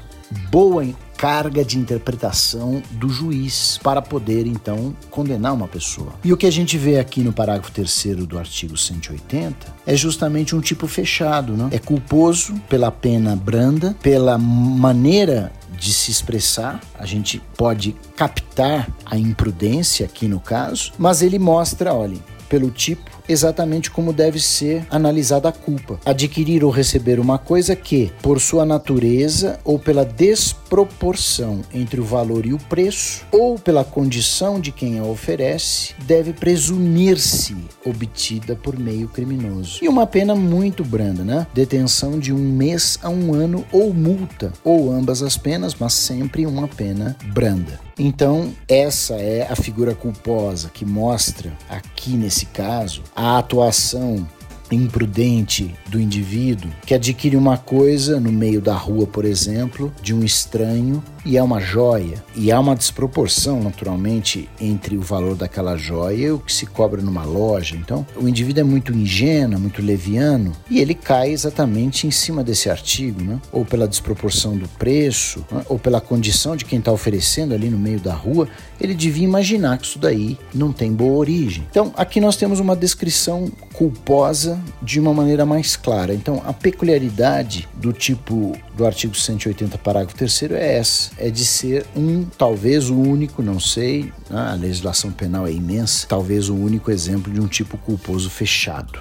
boa 0.49 0.85
carga 1.17 1.65
de 1.65 1.77
interpretação 1.77 2.81
do 2.91 3.09
juiz 3.09 3.77
para 3.83 4.01
poder 4.01 4.47
então 4.47 4.95
condenar 5.09 5.53
uma 5.53 5.67
pessoa. 5.67 6.13
E 6.23 6.31
o 6.31 6.37
que 6.37 6.45
a 6.45 6.51
gente 6.51 6.77
vê 6.77 6.97
aqui 6.97 7.21
no 7.21 7.33
parágrafo 7.33 7.71
3 7.71 8.25
do 8.25 8.39
artigo 8.39 8.77
180 8.77 9.67
é 9.85 9.95
justamente 9.95 10.55
um 10.55 10.61
tipo 10.61 10.87
fechado, 10.87 11.57
né? 11.57 11.67
É 11.71 11.79
culposo 11.79 12.53
pela 12.69 12.89
pena 12.89 13.35
branda, 13.35 13.95
pela 14.01 14.37
maneira 14.37 15.51
de 15.77 15.93
se 15.93 16.11
expressar, 16.11 16.79
a 16.97 17.05
gente 17.05 17.41
pode 17.55 17.95
captar 18.15 18.89
a 19.05 19.17
imprudência 19.17 20.05
aqui 20.05 20.27
no 20.27 20.39
caso, 20.39 20.91
mas 20.97 21.21
ele 21.21 21.39
mostra, 21.39 21.93
olhem, 21.93 22.21
pelo 22.49 22.71
tipo 22.71 23.18
exatamente 23.29 23.91
como 23.91 24.11
deve 24.11 24.39
ser 24.39 24.85
analisada 24.89 25.47
a 25.47 25.51
culpa. 25.51 25.99
Adquirir 26.05 26.65
ou 26.65 26.71
receber 26.71 27.19
uma 27.19 27.37
coisa 27.37 27.75
que, 27.75 28.11
por 28.21 28.41
sua 28.41 28.65
natureza 28.65 29.59
ou 29.63 29.77
pela 29.77 30.03
desproporção 30.03 31.61
entre 31.73 32.01
o 32.01 32.03
valor 32.03 32.45
e 32.45 32.53
o 32.53 32.57
preço, 32.57 33.23
ou 33.31 33.57
pela 33.57 33.83
condição 33.83 34.59
de 34.59 34.71
quem 34.71 34.99
a 34.99 35.03
oferece, 35.03 35.93
deve 36.05 36.33
presumir-se 36.33 37.55
obtida 37.85 38.55
por 38.55 38.77
meio 38.77 39.07
criminoso. 39.07 39.79
E 39.81 39.87
uma 39.87 40.07
pena 40.07 40.35
muito 40.35 40.83
branda, 40.83 41.23
né? 41.23 41.47
Detenção 41.53 42.17
de 42.17 42.33
um 42.33 42.37
mês 42.37 42.97
a 43.01 43.09
um 43.09 43.33
ano 43.33 43.65
ou 43.71 43.93
multa, 43.93 44.51
ou 44.63 44.91
ambas 44.91 45.21
as 45.21 45.37
penas, 45.37 45.75
mas 45.79 45.93
sempre 45.93 46.45
uma 46.45 46.67
pena 46.67 47.15
branda. 47.27 47.79
Então, 48.01 48.53
essa 48.65 49.15
é 49.15 49.45
a 49.51 49.55
figura 49.57 49.93
culposa 49.93 50.69
que 50.73 50.85
mostra, 50.85 51.51
aqui 51.69 52.11
nesse 52.11 52.45
caso, 52.45 53.03
a 53.19 53.37
atuação 53.37 54.25
imprudente 54.71 55.75
do 55.89 55.99
indivíduo 55.99 56.71
que 56.85 56.93
adquire 56.93 57.35
uma 57.35 57.57
coisa 57.57 58.17
no 58.17 58.31
meio 58.31 58.61
da 58.61 58.73
rua, 58.73 59.05
por 59.05 59.25
exemplo, 59.25 59.91
de 60.01 60.13
um 60.13 60.23
estranho 60.23 61.03
e 61.25 61.37
é 61.37 61.43
uma 61.43 61.59
joia. 61.59 62.23
E 62.35 62.51
há 62.51 62.59
uma 62.59 62.75
desproporção, 62.75 63.61
naturalmente, 63.61 64.49
entre 64.59 64.97
o 64.97 65.01
valor 65.01 65.35
daquela 65.35 65.77
joia 65.77 66.27
e 66.27 66.31
o 66.31 66.39
que 66.39 66.53
se 66.53 66.65
cobra 66.65 67.01
numa 67.01 67.23
loja. 67.23 67.75
Então, 67.75 68.05
o 68.15 68.27
indivíduo 68.27 68.61
é 68.61 68.63
muito 68.63 68.93
ingênuo, 68.93 69.59
muito 69.59 69.81
leviano 69.81 70.53
e 70.69 70.79
ele 70.79 70.93
cai 70.93 71.31
exatamente 71.31 72.07
em 72.07 72.11
cima 72.11 72.43
desse 72.43 72.69
artigo, 72.69 73.21
né? 73.21 73.39
ou 73.51 73.65
pela 73.65 73.87
desproporção 73.87 74.57
do 74.57 74.67
preço, 74.69 75.45
né? 75.51 75.63
ou 75.67 75.77
pela 75.77 76.01
condição 76.01 76.55
de 76.55 76.65
quem 76.65 76.79
está 76.79 76.91
oferecendo 76.91 77.53
ali 77.53 77.69
no 77.69 77.77
meio 77.77 77.99
da 77.99 78.13
rua. 78.13 78.47
Ele 78.79 78.93
devia 78.93 79.23
imaginar 79.23 79.77
que 79.77 79.85
isso 79.85 79.99
daí 79.99 80.37
não 80.53 80.71
tem 80.71 80.91
boa 80.93 81.17
origem. 81.17 81.65
Então, 81.69 81.93
aqui 81.95 82.21
nós 82.21 82.35
temos 82.35 82.59
uma 82.59 82.75
descrição 82.75 83.51
culposa 83.73 84.59
de 84.81 84.99
uma 84.99 85.13
maneira 85.13 85.45
mais 85.45 85.75
clara. 85.75 86.13
Então, 86.13 86.41
a 86.45 86.53
peculiaridade 86.53 87.67
do 87.75 87.91
tipo 87.91 88.57
do 88.79 88.85
artigo 88.85 89.13
180, 89.13 89.77
parágrafo 89.77 90.15
3 90.15 90.43
é 90.53 90.77
essa: 90.77 91.11
é 91.17 91.29
de 91.29 91.45
ser 91.45 91.85
um, 91.95 92.23
talvez 92.23 92.89
o 92.89 92.95
único, 92.97 93.43
não 93.43 93.59
sei, 93.59 94.11
né? 94.29 94.51
a 94.51 94.53
legislação 94.53 95.11
penal 95.11 95.45
é 95.45 95.51
imensa, 95.51 96.07
talvez 96.07 96.49
o 96.49 96.55
único 96.55 96.89
exemplo 96.89 97.31
de 97.31 97.41
um 97.41 97.47
tipo 97.47 97.77
culposo 97.77 98.29
fechado. 98.29 98.97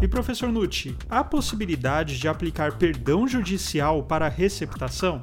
E 0.00 0.08
professor 0.08 0.50
Nucci, 0.50 0.96
há 1.10 1.22
possibilidade 1.22 2.18
de 2.18 2.26
aplicar 2.26 2.78
perdão 2.78 3.28
judicial 3.28 4.02
para 4.02 4.26
a 4.26 4.30
receptação? 4.30 5.20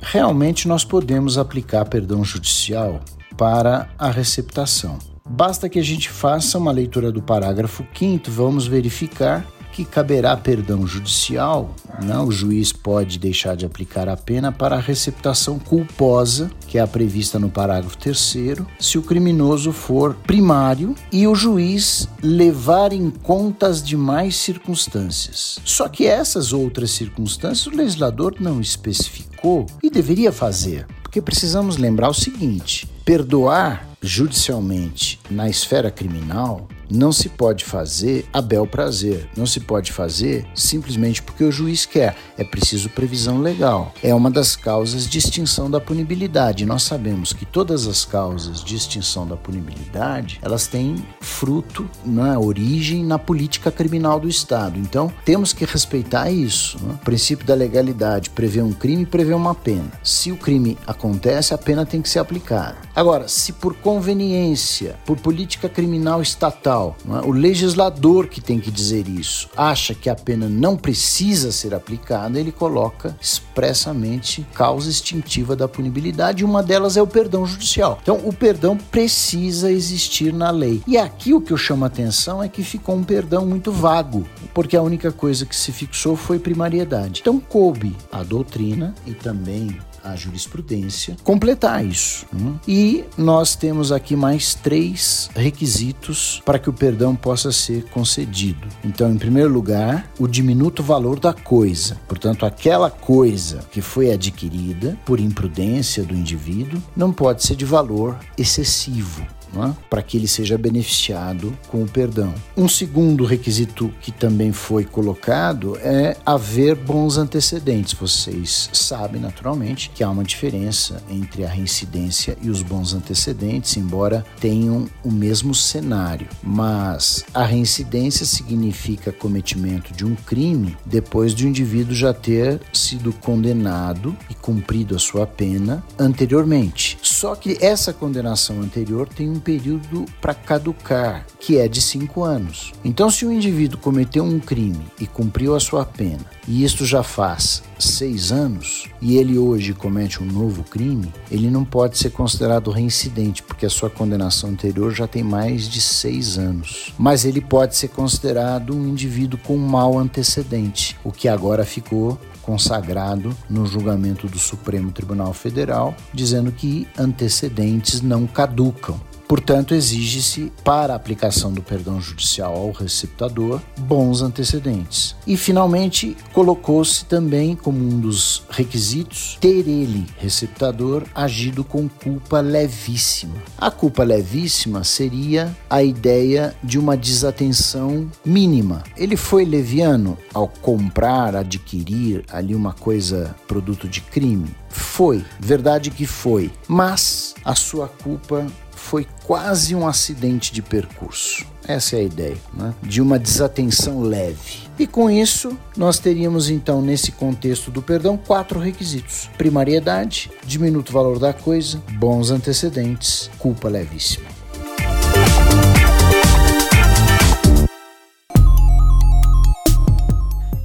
Realmente 0.00 0.68
nós 0.68 0.84
podemos 0.84 1.38
aplicar 1.38 1.86
perdão 1.86 2.22
judicial 2.22 3.00
para 3.36 3.88
a 3.98 4.10
receptação. 4.10 4.98
Basta 5.28 5.68
que 5.68 5.78
a 5.78 5.82
gente 5.82 6.08
faça 6.08 6.58
uma 6.58 6.70
leitura 6.70 7.10
do 7.10 7.22
parágrafo 7.22 7.84
5 7.94 8.30
vamos 8.30 8.66
verificar 8.66 9.44
que 9.76 9.84
caberá 9.84 10.34
perdão 10.34 10.86
judicial, 10.86 11.74
né? 12.02 12.18
o 12.18 12.30
juiz 12.30 12.72
pode 12.72 13.18
deixar 13.18 13.54
de 13.54 13.66
aplicar 13.66 14.08
a 14.08 14.16
pena 14.16 14.50
para 14.50 14.76
a 14.76 14.80
receptação 14.80 15.58
culposa, 15.58 16.50
que 16.66 16.78
é 16.78 16.80
a 16.80 16.86
prevista 16.86 17.38
no 17.38 17.50
parágrafo 17.50 17.98
3, 17.98 18.56
se 18.80 18.96
o 18.96 19.02
criminoso 19.02 19.72
for 19.72 20.14
primário 20.26 20.94
e 21.12 21.26
o 21.26 21.34
juiz 21.34 22.08
levar 22.22 22.90
em 22.94 23.10
conta 23.10 23.66
as 23.66 23.82
demais 23.82 24.36
circunstâncias. 24.36 25.58
Só 25.62 25.90
que 25.90 26.06
essas 26.06 26.54
outras 26.54 26.92
circunstâncias 26.92 27.66
o 27.66 27.76
legislador 27.76 28.36
não 28.40 28.62
especificou 28.62 29.66
e 29.82 29.90
deveria 29.90 30.32
fazer, 30.32 30.86
porque 31.02 31.20
precisamos 31.20 31.76
lembrar 31.76 32.08
o 32.08 32.14
seguinte: 32.14 32.88
perdoar 33.04 33.86
judicialmente 34.00 35.20
na 35.28 35.50
esfera 35.50 35.90
criminal 35.90 36.66
não 36.90 37.12
se 37.12 37.28
pode 37.28 37.64
fazer 37.64 38.26
a 38.32 38.40
bel 38.40 38.66
prazer, 38.66 39.28
não 39.36 39.46
se 39.46 39.60
pode 39.60 39.92
fazer 39.92 40.46
simplesmente 40.54 41.22
porque 41.22 41.44
o 41.44 41.52
juiz 41.52 41.84
quer. 41.86 42.16
É 42.38 42.44
preciso 42.44 42.88
previsão 42.90 43.40
legal. 43.40 43.92
É 44.02 44.14
uma 44.14 44.30
das 44.30 44.56
causas 44.56 45.08
de 45.08 45.18
extinção 45.18 45.70
da 45.70 45.80
punibilidade. 45.80 46.66
Nós 46.66 46.82
sabemos 46.82 47.32
que 47.32 47.44
todas 47.44 47.86
as 47.86 48.04
causas 48.04 48.62
de 48.62 48.76
extinção 48.76 49.26
da 49.26 49.36
punibilidade 49.36 50.38
elas 50.42 50.66
têm 50.66 51.04
fruto 51.20 51.88
na 52.04 52.38
origem 52.38 53.04
na 53.04 53.18
política 53.18 53.70
criminal 53.70 54.20
do 54.20 54.28
Estado. 54.28 54.78
Então 54.78 55.12
temos 55.24 55.52
que 55.52 55.64
respeitar 55.64 56.30
isso. 56.30 56.78
Né? 56.82 56.94
O 56.94 57.04
princípio 57.04 57.46
da 57.46 57.54
legalidade 57.54 58.30
prevê 58.30 58.62
um 58.62 58.72
crime 58.72 59.06
prevê 59.06 59.34
uma 59.34 59.54
pena. 59.54 59.90
Se 60.02 60.30
o 60.30 60.36
crime 60.36 60.76
acontece, 60.86 61.54
a 61.54 61.58
pena 61.58 61.86
tem 61.86 62.02
que 62.02 62.08
ser 62.08 62.18
aplicada. 62.18 62.76
Agora, 62.94 63.28
se 63.28 63.52
por 63.52 63.74
conveniência, 63.74 64.96
por 65.04 65.18
política 65.18 65.68
criminal 65.68 66.22
estatal 66.22 66.75
é? 66.76 67.26
O 67.26 67.32
legislador 67.32 68.26
que 68.26 68.40
tem 68.40 68.60
que 68.60 68.70
dizer 68.70 69.08
isso 69.08 69.48
acha 69.56 69.94
que 69.94 70.10
a 70.10 70.14
pena 70.14 70.48
não 70.48 70.76
precisa 70.76 71.50
ser 71.50 71.74
aplicada, 71.74 72.38
ele 72.38 72.52
coloca 72.52 73.16
expressamente 73.20 74.46
causa 74.54 74.90
extintiva 74.90 75.56
da 75.56 75.68
punibilidade, 75.68 76.42
e 76.42 76.44
uma 76.44 76.62
delas 76.62 76.96
é 76.96 77.02
o 77.02 77.06
perdão 77.06 77.46
judicial. 77.46 77.98
Então, 78.02 78.20
o 78.24 78.32
perdão 78.32 78.76
precisa 78.76 79.70
existir 79.70 80.32
na 80.32 80.50
lei. 80.50 80.82
E 80.86 80.96
aqui 80.96 81.32
o 81.32 81.40
que 81.40 81.52
eu 81.52 81.56
chamo 81.56 81.84
a 81.84 81.88
atenção 81.88 82.42
é 82.42 82.48
que 82.48 82.62
ficou 82.62 82.96
um 82.96 83.04
perdão 83.04 83.46
muito 83.46 83.72
vago, 83.72 84.26
porque 84.52 84.76
a 84.76 84.82
única 84.82 85.10
coisa 85.10 85.46
que 85.46 85.56
se 85.56 85.72
fixou 85.72 86.16
foi 86.16 86.38
primariedade. 86.38 87.20
Então, 87.20 87.38
coube 87.38 87.96
a 88.12 88.22
doutrina 88.22 88.94
e 89.06 89.12
também 89.12 89.78
a 90.06 90.16
jurisprudência 90.16 91.16
completar 91.22 91.84
isso. 91.84 92.26
Né? 92.32 92.54
E 92.66 93.04
nós 93.16 93.56
temos 93.56 93.92
aqui 93.92 94.14
mais 94.14 94.54
três 94.54 95.28
requisitos 95.34 96.40
para 96.44 96.58
que 96.58 96.70
o 96.70 96.72
perdão 96.72 97.14
possa 97.14 97.52
ser 97.52 97.84
concedido. 97.90 98.66
Então, 98.84 99.10
em 99.10 99.18
primeiro 99.18 99.52
lugar, 99.52 100.10
o 100.18 100.26
diminuto 100.26 100.82
valor 100.82 101.18
da 101.18 101.32
coisa. 101.32 101.96
Portanto, 102.06 102.46
aquela 102.46 102.90
coisa 102.90 103.60
que 103.70 103.80
foi 103.80 104.12
adquirida 104.12 104.96
por 105.04 105.20
imprudência 105.20 106.02
do 106.02 106.14
indivíduo 106.14 106.82
não 106.96 107.12
pode 107.12 107.42
ser 107.42 107.56
de 107.56 107.64
valor 107.64 108.18
excessivo 108.38 109.26
é? 109.54 109.74
para 109.88 110.02
que 110.02 110.16
ele 110.16 110.28
seja 110.28 110.58
beneficiado 110.58 111.56
com 111.68 111.82
o 111.82 111.88
perdão. 111.88 112.34
Um 112.56 112.68
segundo 112.68 113.24
requisito 113.24 113.92
que 114.00 114.10
também 114.10 114.52
foi 114.52 114.84
colocado 114.84 115.76
é 115.78 116.16
haver 116.24 116.74
bons 116.74 117.16
antecedentes. 117.16 117.94
Vocês 117.94 118.68
sabem, 118.72 119.20
naturalmente, 119.20 119.90
que 119.94 120.02
há 120.02 120.10
uma 120.10 120.24
diferença 120.24 121.02
entre 121.10 121.44
a 121.44 121.48
reincidência 121.48 122.36
e 122.42 122.50
os 122.50 122.62
bons 122.62 122.94
antecedentes, 122.94 123.76
embora 123.76 124.24
tenham 124.40 124.88
o 125.04 125.10
mesmo 125.10 125.54
cenário. 125.54 126.28
Mas 126.42 127.24
a 127.32 127.44
reincidência 127.44 128.26
significa 128.26 129.12
cometimento 129.12 129.92
de 129.92 130.04
um 130.04 130.14
crime 130.14 130.76
depois 130.84 131.34
de 131.34 131.44
o 131.44 131.46
um 131.46 131.50
indivíduo 131.50 131.94
já 131.94 132.12
ter 132.12 132.60
sido 132.72 133.12
condenado 133.12 134.16
e 134.28 134.34
cumprido 134.34 134.94
a 134.94 134.98
sua 134.98 135.26
pena 135.26 135.84
anteriormente. 135.98 136.98
Só 137.02 137.34
que 137.34 137.58
essa 137.60 137.92
condenação 137.92 138.60
anterior 138.60 139.08
tem 139.08 139.28
um 139.30 139.35
período 139.38 140.04
para 140.20 140.34
caducar, 140.34 141.26
que 141.38 141.58
é 141.58 141.68
de 141.68 141.80
cinco 141.80 142.22
anos. 142.22 142.72
Então, 142.84 143.10
se 143.10 143.24
o 143.24 143.32
indivíduo 143.32 143.78
cometeu 143.78 144.24
um 144.24 144.38
crime 144.38 144.84
e 145.00 145.06
cumpriu 145.06 145.54
a 145.54 145.60
sua 145.60 145.84
pena, 145.84 146.24
e 146.48 146.64
isto 146.64 146.84
já 146.84 147.02
faz 147.02 147.62
seis 147.78 148.32
anos, 148.32 148.84
e 149.00 149.16
ele 149.16 149.38
hoje 149.38 149.74
comete 149.74 150.22
um 150.22 150.26
novo 150.26 150.62
crime, 150.64 151.12
ele 151.30 151.50
não 151.50 151.64
pode 151.64 151.98
ser 151.98 152.10
considerado 152.10 152.70
reincidente, 152.70 153.42
porque 153.42 153.66
a 153.66 153.70
sua 153.70 153.90
condenação 153.90 154.50
anterior 154.50 154.92
já 154.94 155.06
tem 155.06 155.22
mais 155.22 155.68
de 155.68 155.80
seis 155.80 156.38
anos. 156.38 156.92
Mas 156.98 157.24
ele 157.24 157.40
pode 157.40 157.76
ser 157.76 157.88
considerado 157.88 158.74
um 158.74 158.86
indivíduo 158.86 159.38
com 159.44 159.56
um 159.56 159.66
mau 159.66 159.98
antecedente, 159.98 160.96
o 161.04 161.12
que 161.12 161.28
agora 161.28 161.64
ficou 161.64 162.18
consagrado 162.46 163.36
no 163.50 163.66
julgamento 163.66 164.28
do 164.28 164.38
Supremo 164.38 164.92
Tribunal 164.92 165.32
Federal, 165.32 165.94
dizendo 166.14 166.52
que 166.52 166.86
antecedentes 166.96 168.00
não 168.00 168.24
caducam. 168.24 169.00
Portanto, 169.28 169.74
exige-se, 169.74 170.52
para 170.62 170.92
a 170.92 170.96
aplicação 170.96 171.52
do 171.52 171.62
perdão 171.62 172.00
judicial 172.00 172.54
ao 172.54 172.70
receptador, 172.70 173.60
bons 173.78 174.22
antecedentes. 174.22 175.16
E, 175.26 175.36
finalmente, 175.36 176.16
colocou-se 176.32 177.04
também 177.04 177.56
como 177.56 177.78
um 177.78 177.98
dos 178.00 178.44
requisitos 178.48 179.36
ter 179.40 179.68
ele, 179.68 180.06
receptador, 180.18 181.04
agido 181.14 181.64
com 181.64 181.88
culpa 181.88 182.40
levíssima. 182.40 183.34
A 183.58 183.70
culpa 183.70 184.04
levíssima 184.04 184.84
seria 184.84 185.54
a 185.68 185.82
ideia 185.82 186.54
de 186.62 186.78
uma 186.78 186.96
desatenção 186.96 188.08
mínima. 188.24 188.84
Ele 188.96 189.16
foi 189.16 189.44
leviano 189.44 190.16
ao 190.32 190.46
comprar, 190.48 191.34
adquirir 191.34 192.24
ali 192.30 192.54
uma 192.54 192.72
coisa 192.72 193.34
produto 193.46 193.88
de 193.88 194.00
crime? 194.00 194.54
Foi, 194.68 195.24
verdade 195.40 195.90
que 195.90 196.06
foi, 196.06 196.50
mas 196.68 197.34
a 197.44 197.54
sua 197.54 197.88
culpa 197.88 198.46
foi 198.86 199.04
quase 199.24 199.74
um 199.74 199.86
acidente 199.86 200.52
de 200.52 200.62
percurso. 200.62 201.44
Essa 201.66 201.96
é 201.96 201.98
a 201.98 202.02
ideia, 202.04 202.36
né? 202.54 202.72
de 202.80 203.02
uma 203.02 203.18
desatenção 203.18 204.00
leve. 204.00 204.68
E 204.78 204.86
com 204.86 205.10
isso, 205.10 205.58
nós 205.76 205.98
teríamos 205.98 206.48
então, 206.48 206.80
nesse 206.80 207.10
contexto 207.10 207.68
do 207.68 207.82
perdão, 207.82 208.16
quatro 208.16 208.60
requisitos: 208.60 209.28
primariedade, 209.36 210.30
diminuto 210.44 210.92
valor 210.92 211.18
da 211.18 211.32
coisa, 211.32 211.82
bons 211.98 212.30
antecedentes, 212.30 213.28
culpa 213.38 213.68
levíssima. 213.68 214.26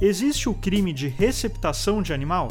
Existe 0.00 0.48
o 0.48 0.54
crime 0.54 0.92
de 0.92 1.08
receptação 1.08 2.00
de 2.00 2.12
animal? 2.12 2.48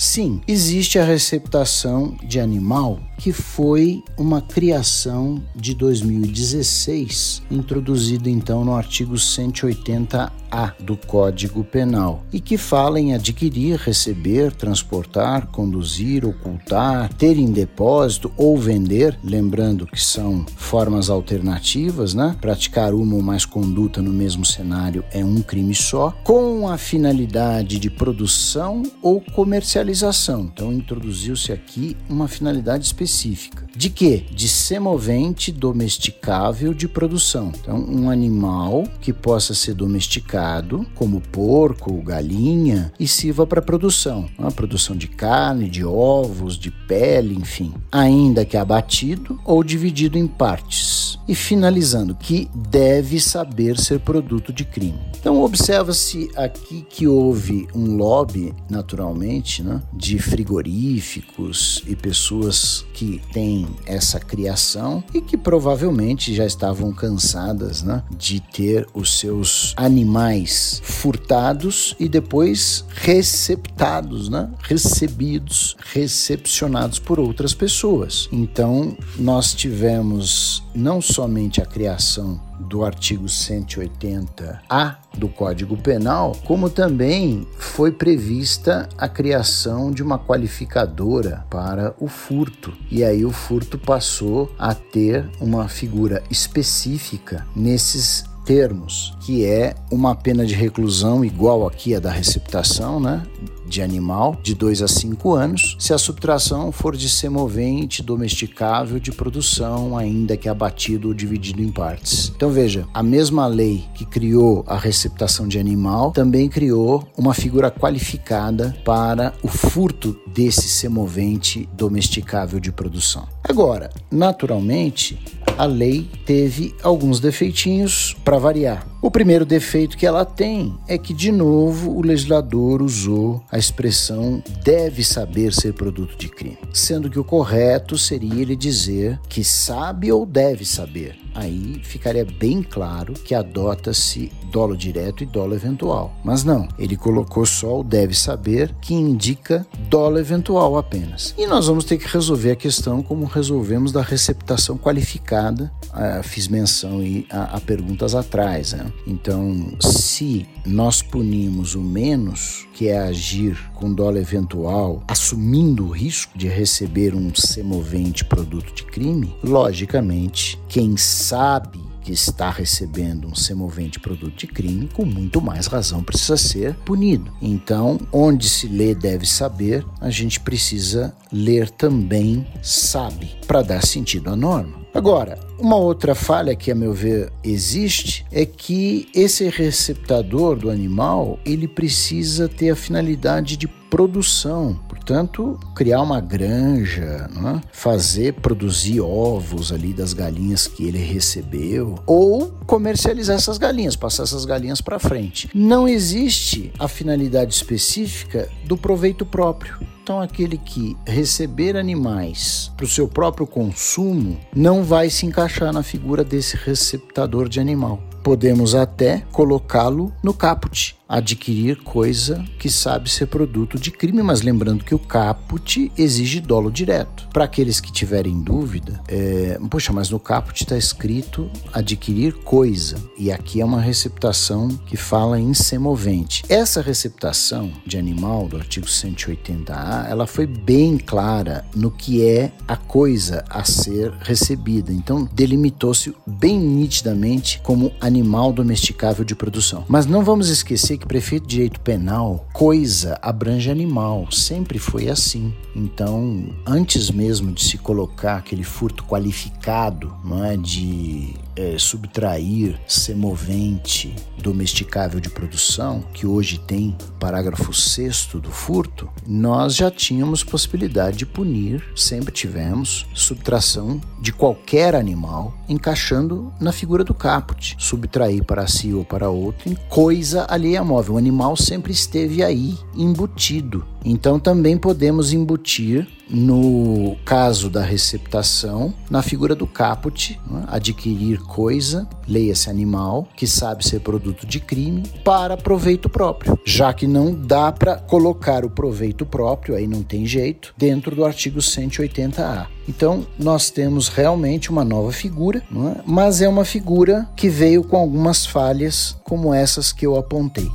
Sim, 0.00 0.40
existe 0.48 0.98
a 0.98 1.04
receptação 1.04 2.16
de 2.26 2.40
animal 2.40 2.98
que 3.20 3.34
foi 3.34 4.02
uma 4.16 4.40
criação 4.40 5.42
de 5.54 5.74
2016, 5.74 7.42
introduzida 7.50 8.30
então 8.30 8.64
no 8.64 8.74
artigo 8.74 9.12
180A 9.12 10.72
do 10.80 10.96
Código 10.96 11.62
Penal, 11.62 12.24
e 12.32 12.40
que 12.40 12.56
fala 12.56 12.98
em 12.98 13.12
adquirir, 13.12 13.76
receber, 13.76 14.52
transportar, 14.52 15.48
conduzir, 15.48 16.24
ocultar, 16.24 17.12
ter 17.12 17.36
em 17.36 17.52
depósito 17.52 18.32
ou 18.38 18.56
vender, 18.56 19.18
lembrando 19.22 19.86
que 19.86 20.02
são 20.02 20.46
formas 20.56 21.10
alternativas, 21.10 22.14
né? 22.14 22.34
Praticar 22.40 22.94
uma 22.94 23.16
ou 23.16 23.22
mais 23.22 23.44
conduta 23.44 24.00
no 24.00 24.10
mesmo 24.10 24.46
cenário 24.46 25.04
é 25.12 25.22
um 25.22 25.42
crime 25.42 25.74
só, 25.74 26.10
com 26.24 26.66
a 26.66 26.78
finalidade 26.78 27.78
de 27.78 27.90
produção 27.90 28.82
ou 29.02 29.20
comercialização. 29.20 29.89
Então 29.90 30.72
introduziu-se 30.72 31.52
aqui 31.52 31.96
uma 32.08 32.28
finalidade 32.28 32.84
específica. 32.84 33.66
De 33.76 33.88
que? 33.88 34.26
De 34.32 34.48
semovente 34.48 35.50
domesticável 35.50 36.74
de 36.74 36.86
produção. 36.86 37.52
Então, 37.60 37.78
um 37.78 38.10
animal 38.10 38.84
que 39.00 39.12
possa 39.12 39.54
ser 39.54 39.74
domesticado, 39.74 40.86
como 40.94 41.20
porco 41.20 41.92
ou 41.92 42.02
galinha, 42.02 42.92
e 42.98 43.08
sirva 43.08 43.46
para 43.46 43.62
produção. 43.62 44.28
A 44.38 44.50
produção 44.50 44.96
de 44.96 45.08
carne, 45.08 45.68
de 45.68 45.84
ovos, 45.84 46.58
de 46.58 46.70
pele, 46.70 47.34
enfim. 47.34 47.72
Ainda 47.90 48.44
que 48.44 48.56
abatido 48.56 49.40
ou 49.44 49.64
dividido 49.64 50.18
em 50.18 50.26
partes. 50.26 51.18
E 51.28 51.34
finalizando, 51.34 52.14
que 52.14 52.50
deve 52.54 53.20
saber 53.20 53.78
ser 53.78 54.00
produto 54.00 54.52
de 54.52 54.64
crime. 54.64 54.98
Então, 55.18 55.42
observa-se 55.42 56.28
aqui 56.36 56.84
que 56.88 57.06
houve 57.06 57.68
um 57.74 57.96
lobby, 57.96 58.54
naturalmente, 58.68 59.62
né, 59.62 59.79
de 59.92 60.18
frigoríficos 60.18 61.82
e 61.86 61.94
pessoas 61.96 62.84
que 62.94 63.20
têm 63.32 63.66
essa 63.86 64.18
criação 64.18 65.02
e 65.14 65.20
que 65.20 65.36
provavelmente 65.36 66.34
já 66.34 66.46
estavam 66.46 66.92
cansadas 66.92 67.82
né, 67.82 68.02
de 68.16 68.40
ter 68.40 68.86
os 68.94 69.18
seus 69.18 69.74
animais 69.76 70.80
furtados 70.84 71.94
e 71.98 72.08
depois 72.08 72.84
receptados, 72.88 74.28
né, 74.28 74.50
recebidos, 74.62 75.76
recepcionados 75.92 76.98
por 76.98 77.18
outras 77.18 77.54
pessoas. 77.54 78.28
Então, 78.32 78.96
nós 79.18 79.54
tivemos 79.54 80.62
não 80.74 81.00
somente 81.00 81.60
a 81.60 81.66
criação 81.66 82.49
do 82.60 82.84
artigo 82.84 83.26
180-A 83.26 84.96
do 85.16 85.28
Código 85.28 85.76
Penal, 85.76 86.36
como 86.44 86.70
também 86.70 87.46
foi 87.58 87.90
prevista 87.90 88.88
a 88.96 89.08
criação 89.08 89.90
de 89.90 90.02
uma 90.02 90.18
qualificadora 90.18 91.44
para 91.50 91.94
o 91.98 92.06
furto. 92.06 92.72
E 92.90 93.02
aí 93.02 93.24
o 93.24 93.32
furto 93.32 93.78
passou 93.78 94.54
a 94.58 94.74
ter 94.74 95.28
uma 95.40 95.68
figura 95.68 96.22
específica 96.30 97.46
nesses 97.56 98.29
termos, 98.50 99.16
que 99.20 99.44
é 99.44 99.76
uma 99.92 100.12
pena 100.12 100.44
de 100.44 100.54
reclusão 100.54 101.24
igual 101.24 101.68
aqui 101.68 101.94
a 101.94 102.00
da 102.00 102.10
receptação, 102.10 102.98
né? 102.98 103.22
de 103.70 103.80
animal 103.80 104.36
de 104.42 104.54
2 104.54 104.82
a 104.82 104.88
5 104.88 105.32
anos, 105.32 105.76
se 105.78 105.94
a 105.94 105.98
subtração 105.98 106.72
for 106.72 106.96
de 106.96 107.08
semovente 107.08 108.02
domesticável 108.02 108.98
de 108.98 109.12
produção, 109.12 109.96
ainda 109.96 110.36
que 110.36 110.48
abatido 110.48 111.08
ou 111.08 111.14
dividido 111.14 111.62
em 111.62 111.70
partes. 111.70 112.32
Então 112.34 112.50
veja, 112.50 112.86
a 112.92 113.02
mesma 113.02 113.46
lei 113.46 113.84
que 113.94 114.04
criou 114.04 114.64
a 114.66 114.76
receptação 114.76 115.46
de 115.46 115.58
animal 115.58 116.10
também 116.10 116.48
criou 116.48 117.06
uma 117.16 117.32
figura 117.32 117.70
qualificada 117.70 118.76
para 118.84 119.32
o 119.42 119.48
furto 119.48 120.18
desse 120.26 120.68
semovente 120.68 121.68
domesticável 121.72 122.58
de 122.58 122.72
produção. 122.72 123.28
Agora, 123.44 123.90
naturalmente, 124.10 125.18
a 125.60 125.66
lei 125.66 126.08
teve 126.24 126.74
alguns 126.82 127.20
defeitinhos 127.20 128.16
para 128.24 128.38
variar. 128.38 128.86
O 129.02 129.10
primeiro 129.10 129.46
defeito 129.46 129.96
que 129.96 130.04
ela 130.04 130.26
tem 130.26 130.78
é 130.86 130.98
que, 130.98 131.14
de 131.14 131.32
novo, 131.32 131.90
o 131.96 132.02
legislador 132.02 132.82
usou 132.82 133.42
a 133.50 133.56
expressão 133.56 134.42
deve 134.62 135.02
saber 135.02 135.54
ser 135.54 135.72
produto 135.72 136.18
de 136.18 136.28
crime, 136.28 136.58
sendo 136.70 137.08
que 137.08 137.18
o 137.18 137.24
correto 137.24 137.96
seria 137.96 138.42
ele 138.42 138.54
dizer 138.54 139.18
que 139.26 139.42
sabe 139.42 140.12
ou 140.12 140.26
deve 140.26 140.66
saber. 140.66 141.18
Aí 141.34 141.80
ficaria 141.82 142.24
bem 142.24 142.62
claro 142.62 143.14
que 143.14 143.34
adota-se 143.34 144.30
dolo 144.50 144.76
direto 144.76 145.22
e 145.22 145.26
dolo 145.26 145.54
eventual. 145.54 146.12
Mas 146.24 146.44
não, 146.44 146.68
ele 146.78 146.96
colocou 146.96 147.46
só 147.46 147.80
o 147.80 147.84
deve 147.84 148.14
saber, 148.14 148.74
que 148.80 148.92
indica 148.92 149.66
dolo 149.88 150.18
eventual 150.18 150.76
apenas. 150.76 151.34
E 151.38 151.46
nós 151.46 151.66
vamos 151.66 151.84
ter 151.84 151.98
que 151.98 152.08
resolver 152.08 152.50
a 152.50 152.56
questão 152.56 153.02
como 153.02 153.24
resolvemos 153.24 153.92
da 153.92 154.02
receptação 154.02 154.76
qualificada. 154.76 155.72
Ah, 155.92 156.20
fiz 156.22 156.48
menção 156.48 156.98
aí 156.98 157.26
a, 157.30 157.56
a 157.56 157.60
perguntas 157.60 158.14
atrás. 158.14 158.72
Né? 158.72 158.89
Então, 159.06 159.72
se 159.80 160.46
nós 160.66 161.02
punimos 161.02 161.74
o 161.74 161.80
menos, 161.80 162.66
que 162.74 162.88
é 162.88 162.98
agir 162.98 163.58
com 163.74 163.92
dolo 163.92 164.18
eventual, 164.18 165.02
assumindo 165.08 165.86
o 165.86 165.90
risco 165.90 166.36
de 166.36 166.48
receber 166.48 167.14
um 167.14 167.34
semovente 167.34 168.24
produto 168.24 168.72
de 168.74 168.84
crime, 168.84 169.34
logicamente, 169.42 170.58
quem 170.68 170.96
sabe 170.96 171.90
que 172.02 172.12
está 172.12 172.50
recebendo 172.50 173.28
um 173.28 173.34
semovente 173.34 174.00
produto 174.00 174.34
de 174.34 174.46
crime, 174.46 174.88
com 174.92 175.04
muito 175.04 175.40
mais 175.40 175.66
razão 175.66 176.02
precisa 176.02 176.36
ser 176.36 176.74
punido. 176.76 177.32
Então, 177.40 178.00
onde 178.12 178.48
se 178.48 178.66
lê 178.66 178.94
deve 178.94 179.26
saber, 179.26 179.84
a 180.00 180.10
gente 180.10 180.40
precisa 180.40 181.14
ler 181.32 181.70
também 181.70 182.46
sabe, 182.62 183.30
para 183.46 183.62
dar 183.62 183.84
sentido 183.84 184.30
à 184.30 184.36
norma. 184.36 184.79
Agora, 184.92 185.38
uma 185.58 185.76
outra 185.76 186.14
falha 186.14 186.56
que, 186.56 186.70
a 186.70 186.74
meu 186.74 186.92
ver, 186.92 187.32
existe 187.44 188.26
é 188.32 188.44
que 188.44 189.08
esse 189.14 189.48
receptador 189.48 190.56
do 190.56 190.70
animal 190.70 191.38
ele 191.44 191.68
precisa 191.68 192.48
ter 192.48 192.70
a 192.70 192.76
finalidade 192.76 193.56
de 193.56 193.68
produção, 193.68 194.78
portanto, 194.88 195.58
criar 195.74 196.00
uma 196.00 196.20
granja, 196.20 197.28
é? 197.28 197.60
fazer 197.72 198.34
produzir 198.34 199.00
ovos 199.00 199.72
ali 199.72 199.92
das 199.92 200.12
galinhas 200.12 200.68
que 200.68 200.84
ele 200.84 200.98
recebeu, 200.98 201.96
ou 202.06 202.52
comercializar 202.66 203.36
essas 203.36 203.58
galinhas, 203.58 203.96
passar 203.96 204.22
essas 204.22 204.44
galinhas 204.44 204.80
para 204.80 205.00
frente. 205.00 205.50
Não 205.52 205.88
existe 205.88 206.72
a 206.78 206.86
finalidade 206.86 207.52
específica 207.52 208.48
do 208.64 208.76
proveito 208.76 209.26
próprio. 209.26 209.76
Então, 210.02 210.20
aquele 210.20 210.56
que 210.56 210.96
receber 211.06 211.76
animais 211.76 212.72
para 212.76 212.84
o 212.84 212.88
seu 212.88 213.06
próprio 213.06 213.46
consumo 213.46 214.40
não 214.54 214.82
vai 214.82 215.10
se 215.10 215.26
encaixar 215.26 215.72
na 215.72 215.82
figura 215.82 216.24
desse 216.24 216.56
receptador 216.56 217.48
de 217.48 217.60
animal. 217.60 218.00
Podemos 218.22 218.74
até 218.74 219.22
colocá-lo 219.30 220.12
no 220.22 220.34
caput, 220.34 220.96
adquirir 221.10 221.78
coisa 221.78 222.44
que 222.56 222.70
sabe 222.70 223.10
ser 223.10 223.26
produto 223.26 223.80
de 223.80 223.90
crime, 223.90 224.22
mas 224.22 224.42
lembrando 224.42 224.84
que 224.84 224.94
o 224.94 224.98
caput 224.98 225.90
exige 225.98 226.40
dolo 226.40 226.70
direto. 226.70 227.26
Para 227.32 227.44
aqueles 227.44 227.80
que 227.80 227.90
tiverem 227.90 228.40
dúvida, 228.40 229.00
é, 229.08 229.58
poxa, 229.68 229.92
mas 229.92 230.08
no 230.08 230.20
caput 230.20 230.62
está 230.62 230.78
escrito 230.78 231.50
adquirir 231.72 232.34
coisa, 232.44 232.96
e 233.18 233.32
aqui 233.32 233.60
é 233.60 233.64
uma 233.64 233.80
receptação 233.80 234.68
que 234.86 234.96
fala 234.96 235.40
em 235.40 235.52
semovente. 235.52 236.44
Essa 236.48 236.80
receptação 236.80 237.72
de 237.84 237.98
animal 237.98 238.46
do 238.46 238.56
artigo 238.56 238.86
180A, 238.86 240.08
ela 240.08 240.28
foi 240.28 240.46
bem 240.46 240.96
clara 240.96 241.64
no 241.74 241.90
que 241.90 242.24
é 242.24 242.52
a 242.68 242.76
coisa 242.76 243.44
a 243.50 243.64
ser 243.64 244.12
recebida. 244.20 244.92
Então, 244.92 245.28
delimitou-se 245.32 246.14
bem 246.24 246.58
nitidamente 246.58 247.60
como 247.64 247.92
animal 248.00 248.52
domesticável 248.52 249.24
de 249.24 249.34
produção. 249.34 249.84
Mas 249.88 250.06
não 250.06 250.22
vamos 250.22 250.48
esquecer 250.48 250.99
que 251.00 251.06
prefeito 251.06 251.46
de 251.46 251.56
direito 251.56 251.80
penal, 251.80 252.46
coisa 252.52 253.18
abrange 253.22 253.70
animal, 253.70 254.30
sempre 254.30 254.78
foi 254.78 255.08
assim. 255.08 255.52
Então, 255.74 256.54
antes 256.66 257.10
mesmo 257.10 257.52
de 257.52 257.64
se 257.64 257.78
colocar 257.78 258.36
aquele 258.36 258.62
furto 258.62 259.04
qualificado, 259.04 260.14
não 260.24 260.44
é, 260.44 260.56
de 260.56 261.34
é, 261.56 261.76
subtrair 261.78 262.78
semovente 262.86 264.14
domesticável 264.38 265.20
de 265.20 265.28
produção, 265.28 266.02
que 266.14 266.26
hoje 266.26 266.58
tem 266.58 266.96
parágrafo 267.18 267.72
6 267.72 268.28
do 268.34 268.50
furto, 268.50 269.08
nós 269.26 269.74
já 269.74 269.90
tínhamos 269.90 270.42
possibilidade 270.42 271.16
de 271.16 271.26
punir, 271.26 271.84
sempre 271.94 272.32
tivemos, 272.32 273.06
subtração 273.14 274.00
de 274.20 274.32
qualquer 274.32 274.94
animal, 274.94 275.54
encaixando 275.68 276.52
na 276.60 276.72
figura 276.72 277.04
do 277.04 277.14
caput, 277.14 277.76
subtrair 277.78 278.44
para 278.44 278.66
si 278.66 278.92
ou 278.92 279.04
para 279.04 279.30
outro 279.30 279.70
em 279.70 279.74
coisa 279.88 280.46
alheia 280.48 280.82
móvel. 280.82 281.14
O 281.14 281.18
animal 281.18 281.56
sempre 281.56 281.92
esteve 281.92 282.42
aí, 282.42 282.76
embutido. 282.94 283.86
Então 284.04 284.38
também 284.38 284.76
podemos 284.76 285.32
embutir 285.32 286.06
no 286.30 287.16
caso 287.24 287.68
da 287.68 287.82
receptação, 287.82 288.94
na 289.10 289.20
figura 289.20 289.54
do 289.54 289.66
caput, 289.66 290.40
né? 290.48 290.64
adquirir 290.68 291.40
coisa, 291.40 292.08
leia-se 292.26 292.70
animal, 292.70 293.26
que 293.36 293.46
sabe 293.46 293.84
ser 293.84 294.00
produto 294.00 294.46
de 294.46 294.60
crime, 294.60 295.02
para 295.24 295.56
proveito 295.56 296.08
próprio, 296.08 296.58
já 296.64 296.92
que 296.92 297.06
não 297.06 297.34
dá 297.34 297.72
para 297.72 297.96
colocar 297.96 298.64
o 298.64 298.70
proveito 298.70 299.26
próprio, 299.26 299.74
aí 299.74 299.86
não 299.86 300.02
tem 300.02 300.24
jeito, 300.24 300.72
dentro 300.78 301.16
do 301.16 301.24
artigo 301.24 301.58
180A. 301.58 302.66
Então, 302.88 303.26
nós 303.38 303.70
temos 303.70 304.08
realmente 304.08 304.70
uma 304.70 304.84
nova 304.84 305.12
figura, 305.12 305.62
é? 305.70 306.00
mas 306.06 306.40
é 306.40 306.48
uma 306.48 306.64
figura 306.64 307.28
que 307.36 307.48
veio 307.48 307.82
com 307.82 307.96
algumas 307.96 308.46
falhas, 308.46 309.16
como 309.24 309.52
essas 309.52 309.92
que 309.92 310.06
eu 310.06 310.16
apontei. 310.16 310.70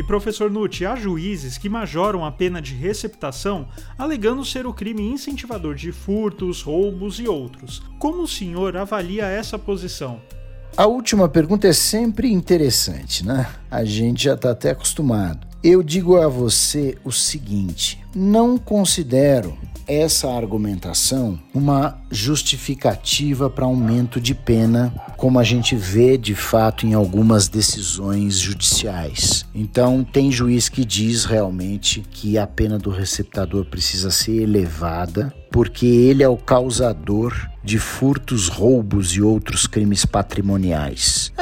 E 0.00 0.02
professor 0.02 0.50
Nutti, 0.50 0.86
há 0.86 0.96
juízes 0.96 1.58
que 1.58 1.68
majoram 1.68 2.24
a 2.24 2.32
pena 2.32 2.62
de 2.62 2.72
receptação 2.74 3.68
alegando 3.98 4.42
ser 4.46 4.66
o 4.66 4.72
crime 4.72 5.02
incentivador 5.02 5.74
de 5.74 5.92
furtos, 5.92 6.62
roubos 6.62 7.20
e 7.20 7.28
outros. 7.28 7.82
Como 7.98 8.22
o 8.22 8.26
senhor 8.26 8.78
avalia 8.78 9.26
essa 9.26 9.58
posição? 9.58 10.18
A 10.74 10.86
última 10.86 11.28
pergunta 11.28 11.68
é 11.68 11.74
sempre 11.74 12.32
interessante, 12.32 13.26
né? 13.26 13.46
A 13.70 13.84
gente 13.84 14.24
já 14.24 14.34
está 14.34 14.50
até 14.50 14.70
acostumado. 14.70 15.46
Eu 15.62 15.82
digo 15.82 16.16
a 16.16 16.26
você 16.26 16.96
o 17.04 17.12
seguinte: 17.12 18.00
não 18.14 18.56
considero 18.56 19.56
essa 19.86 20.30
argumentação 20.30 21.38
uma 21.52 21.98
justificativa 22.10 23.50
para 23.50 23.64
aumento 23.64 24.20
de 24.20 24.34
pena, 24.34 24.94
como 25.16 25.38
a 25.38 25.44
gente 25.44 25.74
vê 25.74 26.16
de 26.16 26.34
fato 26.34 26.86
em 26.86 26.94
algumas 26.94 27.48
decisões 27.48 28.38
judiciais. 28.38 29.44
Então, 29.54 30.04
tem 30.04 30.30
juiz 30.30 30.68
que 30.68 30.84
diz 30.84 31.24
realmente 31.24 32.00
que 32.08 32.38
a 32.38 32.46
pena 32.46 32.78
do 32.78 32.90
receptador 32.90 33.64
precisa 33.64 34.10
ser 34.10 34.42
elevada, 34.42 35.34
porque 35.50 35.86
ele 35.86 36.22
é 36.22 36.28
o 36.28 36.36
causador 36.36 37.34
de 37.62 37.78
furtos, 37.78 38.48
roubos 38.48 39.10
e 39.10 39.20
outros 39.20 39.66
crimes 39.66 40.06
patrimoniais. 40.06 41.32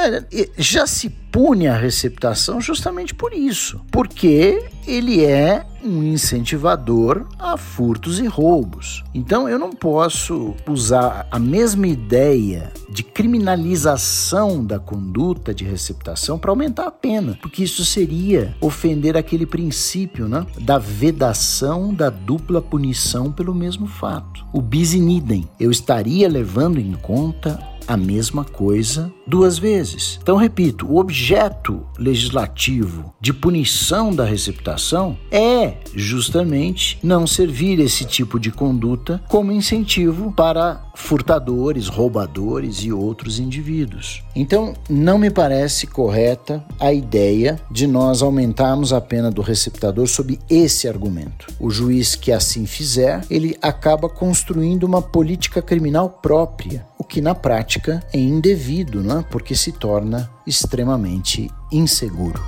Já 0.57 0.87
se 0.87 1.09
pune 1.31 1.67
a 1.67 1.75
receptação 1.75 2.59
justamente 2.59 3.13
por 3.13 3.33
isso, 3.33 3.81
porque 3.91 4.63
ele 4.87 5.23
é 5.23 5.65
um 5.83 6.03
incentivador 6.03 7.25
a 7.37 7.55
furtos 7.55 8.19
e 8.19 8.27
roubos. 8.27 9.03
Então 9.13 9.47
eu 9.47 9.57
não 9.57 9.71
posso 9.71 10.55
usar 10.67 11.27
a 11.31 11.39
mesma 11.39 11.87
ideia 11.87 12.71
de 12.89 13.03
criminalização 13.03 14.65
da 14.65 14.79
conduta 14.79 15.53
de 15.53 15.63
receptação 15.63 16.37
para 16.37 16.51
aumentar 16.51 16.87
a 16.87 16.91
pena, 16.91 17.37
porque 17.41 17.63
isso 17.63 17.85
seria 17.85 18.55
ofender 18.59 19.15
aquele 19.15 19.45
princípio 19.45 20.27
né, 20.27 20.45
da 20.59 20.77
vedação 20.77 21.93
da 21.93 22.09
dupla 22.09 22.61
punição 22.61 23.31
pelo 23.31 23.53
mesmo 23.53 23.87
fato. 23.87 24.45
O 24.51 24.61
bis 24.61 24.93
in 24.93 25.17
idem. 25.17 25.47
Eu 25.59 25.71
estaria 25.71 26.27
levando 26.27 26.79
em 26.79 26.93
conta 26.93 27.59
a 27.89 27.97
mesma 27.97 28.45
coisa 28.45 29.11
duas 29.25 29.57
vezes. 29.57 30.19
Então, 30.21 30.37
repito, 30.37 30.85
o 30.85 30.99
objeto 30.99 31.83
legislativo 31.97 33.11
de 33.19 33.33
punição 33.33 34.13
da 34.13 34.23
receptação 34.23 35.17
é 35.31 35.73
justamente 35.95 36.99
não 37.01 37.25
servir 37.25 37.79
esse 37.79 38.05
tipo 38.05 38.39
de 38.39 38.51
conduta 38.51 39.19
como 39.27 39.51
incentivo 39.51 40.31
para 40.31 40.83
furtadores, 40.95 41.87
roubadores 41.87 42.83
e 42.83 42.91
outros 42.91 43.39
indivíduos. 43.39 44.21
Então, 44.35 44.73
não 44.87 45.17
me 45.17 45.31
parece 45.31 45.87
correta 45.87 46.63
a 46.79 46.93
ideia 46.93 47.59
de 47.71 47.87
nós 47.87 48.21
aumentarmos 48.21 48.93
a 48.93 49.01
pena 49.01 49.31
do 49.31 49.41
receptador 49.41 50.07
sob 50.07 50.37
esse 50.49 50.87
argumento. 50.87 51.47
O 51.59 51.71
juiz 51.71 52.15
que 52.15 52.31
assim 52.31 52.67
fizer, 52.67 53.25
ele 53.29 53.57
acaba 53.61 54.07
construindo 54.07 54.83
uma 54.83 55.01
política 55.01 55.61
criminal 55.61 56.09
própria, 56.21 56.85
que 57.09 57.19
na 57.19 57.33
prática 57.33 58.01
é 58.13 58.19
indevido, 58.19 59.01
não 59.01 59.21
é? 59.21 59.23
porque 59.23 59.55
se 59.55 59.71
torna 59.71 60.29
extremamente 60.45 61.49
inseguro. 61.71 62.39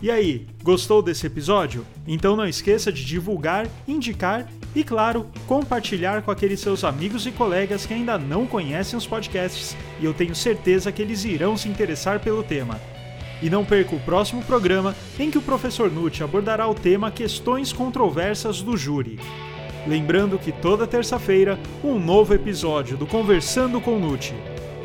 E 0.00 0.10
aí, 0.10 0.46
gostou 0.62 1.02
desse 1.02 1.26
episódio? 1.26 1.84
Então 2.06 2.34
não 2.34 2.46
esqueça 2.46 2.90
de 2.92 3.04
divulgar, 3.04 3.68
indicar 3.86 4.48
e, 4.74 4.82
claro, 4.82 5.26
compartilhar 5.46 6.22
com 6.22 6.30
aqueles 6.30 6.60
seus 6.60 6.84
amigos 6.84 7.26
e 7.26 7.32
colegas 7.32 7.84
que 7.84 7.94
ainda 7.94 8.16
não 8.16 8.46
conhecem 8.46 8.96
os 8.96 9.06
podcasts 9.06 9.76
e 10.00 10.04
eu 10.04 10.14
tenho 10.14 10.34
certeza 10.34 10.90
que 10.90 11.02
eles 11.02 11.24
irão 11.24 11.56
se 11.56 11.68
interessar 11.68 12.20
pelo 12.20 12.42
tema. 12.42 12.80
E 13.42 13.48
não 13.48 13.64
perca 13.64 13.94
o 13.94 14.00
próximo 14.00 14.42
programa 14.42 14.94
em 15.18 15.30
que 15.30 15.38
o 15.38 15.42
professor 15.42 15.90
Nutt 15.90 16.22
abordará 16.22 16.68
o 16.68 16.74
tema 16.74 17.10
Questões 17.10 17.72
Controversas 17.72 18.60
do 18.60 18.76
Júri. 18.76 19.18
Lembrando 19.86 20.38
que 20.38 20.52
toda 20.52 20.86
terça-feira, 20.86 21.58
um 21.82 21.98
novo 21.98 22.34
episódio 22.34 22.96
do 22.96 23.06
Conversando 23.06 23.80
com 23.80 23.98
Nutt. 23.98 24.34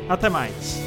Até 0.08 0.30
mais! 0.30 0.85